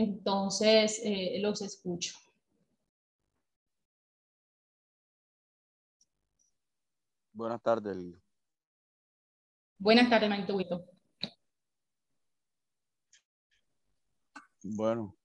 [0.00, 2.14] entonces eh, los escucho.
[7.32, 7.96] Buenas tardes.
[9.78, 10.56] Buenas tardes, Maito
[14.62, 15.16] Bueno,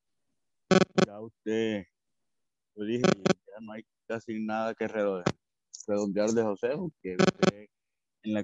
[1.06, 1.86] ya usted
[2.76, 7.68] lo dije, ya no hay casi nada que redondear de José, porque usted
[8.24, 8.44] en la